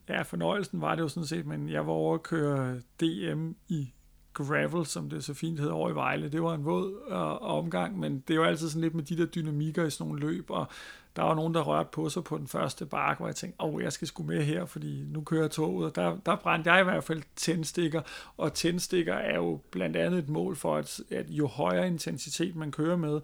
[0.10, 3.94] ja, fornøjelsen var det jo sådan set, men jeg var over at køre DM i
[4.34, 6.30] gravel, som det så fint hedder over i Vejle.
[6.30, 9.18] Det var en våd øh, omgang, men det er jo altid sådan lidt med de
[9.18, 10.68] der dynamikker i sådan nogle løb, og
[11.16, 13.74] der var nogen, der rørte på sig på den første bark, hvor jeg tænkte, åh,
[13.74, 16.82] oh, jeg skal sgu med her, fordi nu kører toget, og der, der brændte jeg
[16.82, 18.02] i hvert fald tændstikker,
[18.38, 22.72] og tændstikker er jo blandt andet et mål for, at, at jo højere intensitet man
[22.72, 23.22] kører med,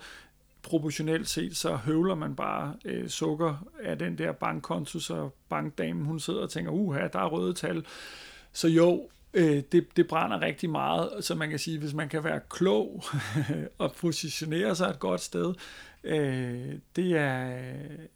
[0.66, 6.20] proportionelt set, så høvler man bare øh, sukker af den der bankkonto, så bankdamen, hun
[6.20, 7.86] sidder og tænker, uha, der er røde tal.
[8.54, 12.24] Så jo, øh, det, det brænder rigtig meget, så man kan sige, hvis man kan
[12.24, 13.04] være klog
[13.78, 15.54] og positionere sig et godt sted,
[16.04, 17.58] øh, det, er,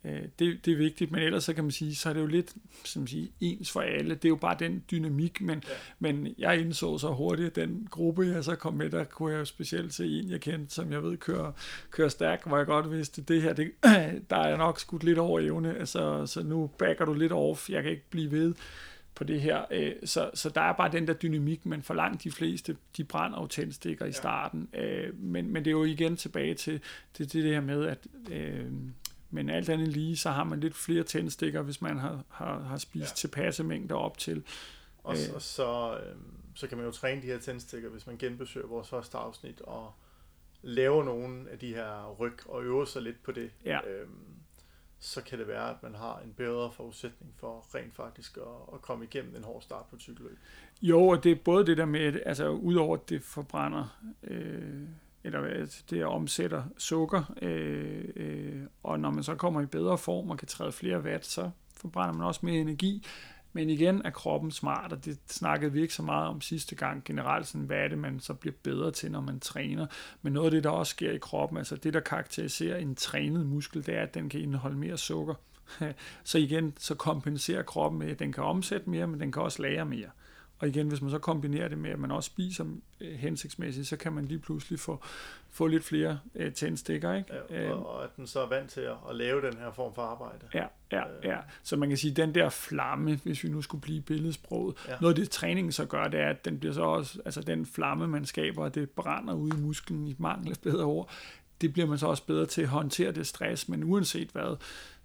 [0.05, 2.25] øh, det, det er vigtigt, men ellers så kan man sige, så er det jo
[2.25, 2.53] lidt
[2.85, 4.15] som sige, ens for alle.
[4.15, 5.73] Det er jo bare den dynamik, men, ja.
[5.99, 9.39] men jeg indså så hurtigt, at den gruppe, jeg så kom med, der kunne jeg
[9.39, 11.51] jo specielt se en, jeg kendte, som jeg ved kører,
[11.91, 13.71] kører stærkt, hvor jeg godt vidste, det her, det,
[14.29, 17.83] der er nok skudt lidt over evne, altså, så nu backer du lidt off, jeg
[17.83, 18.53] kan ikke blive ved
[19.19, 19.65] på det her.
[19.71, 23.03] Øh, så, så der er bare den der dynamik, men for langt de fleste, de
[23.03, 24.69] brænder jo tændstikker i starten.
[24.73, 26.81] Øh, men, men det er jo igen tilbage til,
[27.13, 28.71] til det der med, at øh,
[29.29, 32.77] men alt andet lige, så har man lidt flere tændstikker, hvis man har, har, har
[32.77, 33.15] spist ja.
[33.15, 34.43] tilpasse mængder op til.
[35.03, 36.15] Og så, øh, så, øh,
[36.55, 39.93] så kan man jo træne de her tændstikker, hvis man genbesøger vores første afsnit, og
[40.61, 43.51] laver nogle af de her ryg, og øver sig lidt på det.
[43.65, 43.79] Ja.
[43.87, 44.38] Øhm,
[44.99, 48.81] så kan det være, at man har en bedre forudsætning for rent faktisk at, at
[48.81, 50.37] komme igennem en hård start på et cykelløb.
[50.81, 54.83] Jo, og det er både det der med, altså udover at det forbrænder, øh,
[55.23, 60.29] eller at det omsætter sukker, øh, øh, og når man så kommer i bedre form
[60.29, 63.05] og kan træde flere watt, så forbrænder man også mere energi.
[63.53, 67.03] Men igen er kroppen smart, og det snakkede vi ikke så meget om sidste gang.
[67.05, 69.87] Generelt sådan, hvad er det, man så bliver bedre til, når man træner.
[70.21, 73.45] Men noget af det, der også sker i kroppen, altså det, der karakteriserer en trænet
[73.45, 75.35] muskel, det er, at den kan indeholde mere sukker.
[76.23, 79.61] Så igen, så kompenserer kroppen med, at den kan omsætte mere, men den kan også
[79.61, 80.09] lære mere.
[80.59, 82.65] Og igen, hvis man så kombinerer det med, at man også spiser
[83.01, 85.03] øh, hensigtsmæssigt, så kan man lige pludselig få,
[85.51, 87.13] få lidt flere øh, tændstikker.
[87.13, 87.33] Ikke?
[87.33, 87.83] Ja, og, øhm.
[87.83, 90.47] og at den så er vant til at, at lave den her form for arbejde.
[90.53, 91.23] Ja, ja, øh.
[91.23, 91.37] ja.
[91.63, 94.95] Så man kan sige, at den der flamme, hvis vi nu skulle blive billedsproget, ja.
[95.01, 97.65] noget af det træningen så gør, det er, at den bliver så også, altså den
[97.65, 101.09] flamme, man skaber, og det brænder ude i musklen i mangel af bedre ord,
[101.61, 104.57] det bliver man så også bedre til at håndtere det stress, men uanset hvad,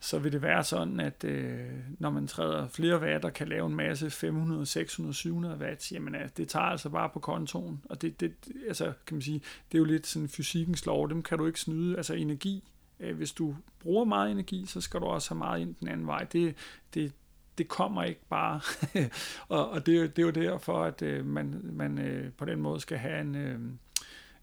[0.04, 1.68] så vil det være sådan, at øh,
[1.98, 6.14] når man træder flere watt og kan lave en masse 500, 600, 700 watt, jamen
[6.14, 8.34] altså, det tager altså bare på kontoen, og det, det,
[8.68, 9.40] altså, kan man sige,
[9.72, 12.64] det er jo lidt sådan fysikkens lov, dem kan du ikke snyde, altså energi,
[13.00, 16.06] øh, hvis du bruger meget energi, så skal du også have meget ind den anden
[16.06, 16.54] vej, det,
[16.94, 17.12] det,
[17.58, 18.60] det kommer ikke bare,
[19.56, 22.80] og, og det, det er jo derfor, at øh, man, man øh, på den måde
[22.80, 23.60] skal have en, øh,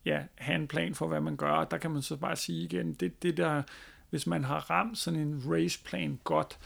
[0.05, 1.63] ja, have en plan for, hvad man gør.
[1.63, 3.63] Der kan man så bare sige igen, det, det der,
[4.11, 6.59] hvis man har ramt sådan en raceplan godt,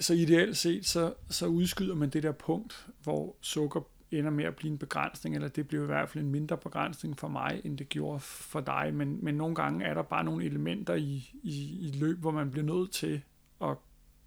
[0.00, 3.80] så ideelt set, så, så udskyder man det der punkt, hvor sukker
[4.10, 7.18] ender med at blive en begrænsning, eller det bliver i hvert fald en mindre begrænsning
[7.18, 8.94] for mig, end det gjorde for dig.
[8.94, 12.50] Men, men nogle gange er der bare nogle elementer i, i, i løb, hvor man
[12.50, 13.22] bliver nødt til
[13.62, 13.76] at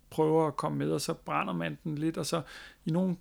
[0.09, 2.41] prøve at komme med, og så brænder man den lidt, og så
[2.85, 3.17] i nogle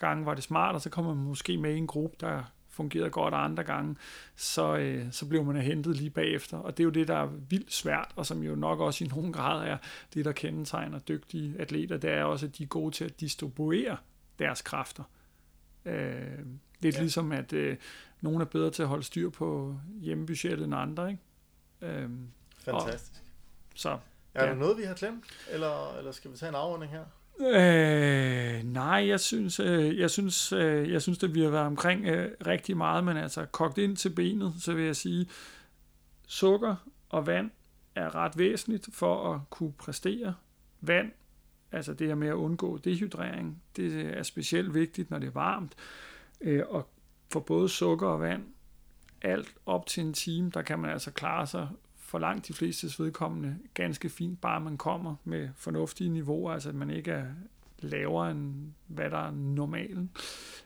[0.00, 2.42] gange var det smart, og så kommer man måske med i en gruppe, der
[2.80, 3.96] fungerede godt, og andre gange,
[4.36, 6.58] så, øh, så blev man hentet lige bagefter.
[6.58, 9.06] Og det er jo det, der er vildt svært, og som jo nok også i
[9.06, 9.76] nogen grad er
[10.14, 13.96] det, der kendetegner dygtige atleter, det er også, at de er gode til at distribuere
[14.38, 15.02] deres kræfter.
[15.84, 16.38] Øh,
[16.80, 17.00] lidt ja.
[17.00, 17.76] ligesom, at øh,
[18.20, 21.10] nogen er bedre til at holde styr på hjemmebudgettet end andre.
[21.10, 21.22] Ikke?
[21.82, 22.10] Øh,
[22.58, 23.22] Fantastisk.
[23.22, 23.26] Og,
[23.74, 23.98] så,
[24.34, 24.50] er ja.
[24.50, 27.04] der noget, vi har glemt, eller, eller skal vi tage en afrunding her?
[27.40, 32.06] Øh, nej, jeg synes, øh, jeg synes, øh, jeg synes, at vi har været omkring
[32.06, 35.26] øh, rigtig meget, men altså kogt ind til benet, så vil jeg sige,
[36.26, 36.76] sukker
[37.08, 37.50] og vand
[37.94, 40.34] er ret væsentligt for at kunne præstere.
[40.80, 41.12] Vand,
[41.72, 45.74] altså det her med at undgå dehydrering, det er specielt vigtigt, når det er varmt.
[46.40, 46.88] Øh, og
[47.32, 48.42] for både sukker og vand,
[49.22, 51.68] alt op til en time, der kan man altså klare sig
[52.10, 56.74] for langt de fleste vedkommende ganske fint, bare man kommer med fornuftige niveauer, altså at
[56.74, 57.26] man ikke er
[57.78, 60.10] lavere end hvad der er normalen.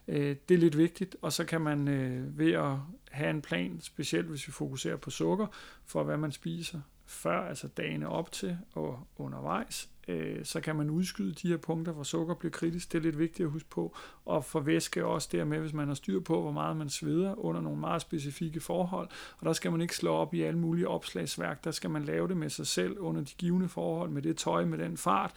[0.09, 2.77] Øh, det er lidt vigtigt, og så kan man øh, ved at
[3.11, 5.47] have en plan, specielt hvis vi fokuserer på sukker,
[5.85, 10.91] for hvad man spiser før, altså dagene op til og undervejs, øh, så kan man
[10.91, 12.93] udskyde de her punkter, hvor sukker bliver kritisk.
[12.93, 13.97] Det er lidt vigtigt at huske på.
[14.25, 17.61] Og for væske også dermed, hvis man har styr på, hvor meget man sveder under
[17.61, 19.09] nogle meget specifikke forhold.
[19.39, 21.65] Og der skal man ikke slå op i alle mulige opslagsværk.
[21.65, 24.65] Der skal man lave det med sig selv under de givende forhold, med det tøj,
[24.65, 25.33] med den fart.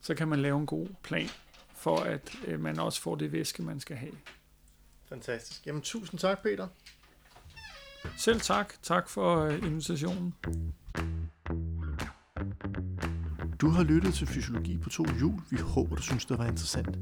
[0.00, 1.28] Så kan man lave en god plan
[1.76, 4.12] for, at øh, man også får det væske, man skal have.
[5.08, 5.66] Fantastisk.
[5.66, 6.68] Jamen tusind tak, Peter.
[8.16, 8.74] Selv tak.
[8.82, 10.34] Tak for øh, invitationen.
[13.60, 15.40] Du har lyttet til Fysiologi på to hjul.
[15.50, 16.98] Vi håber, du synes, det var interessant.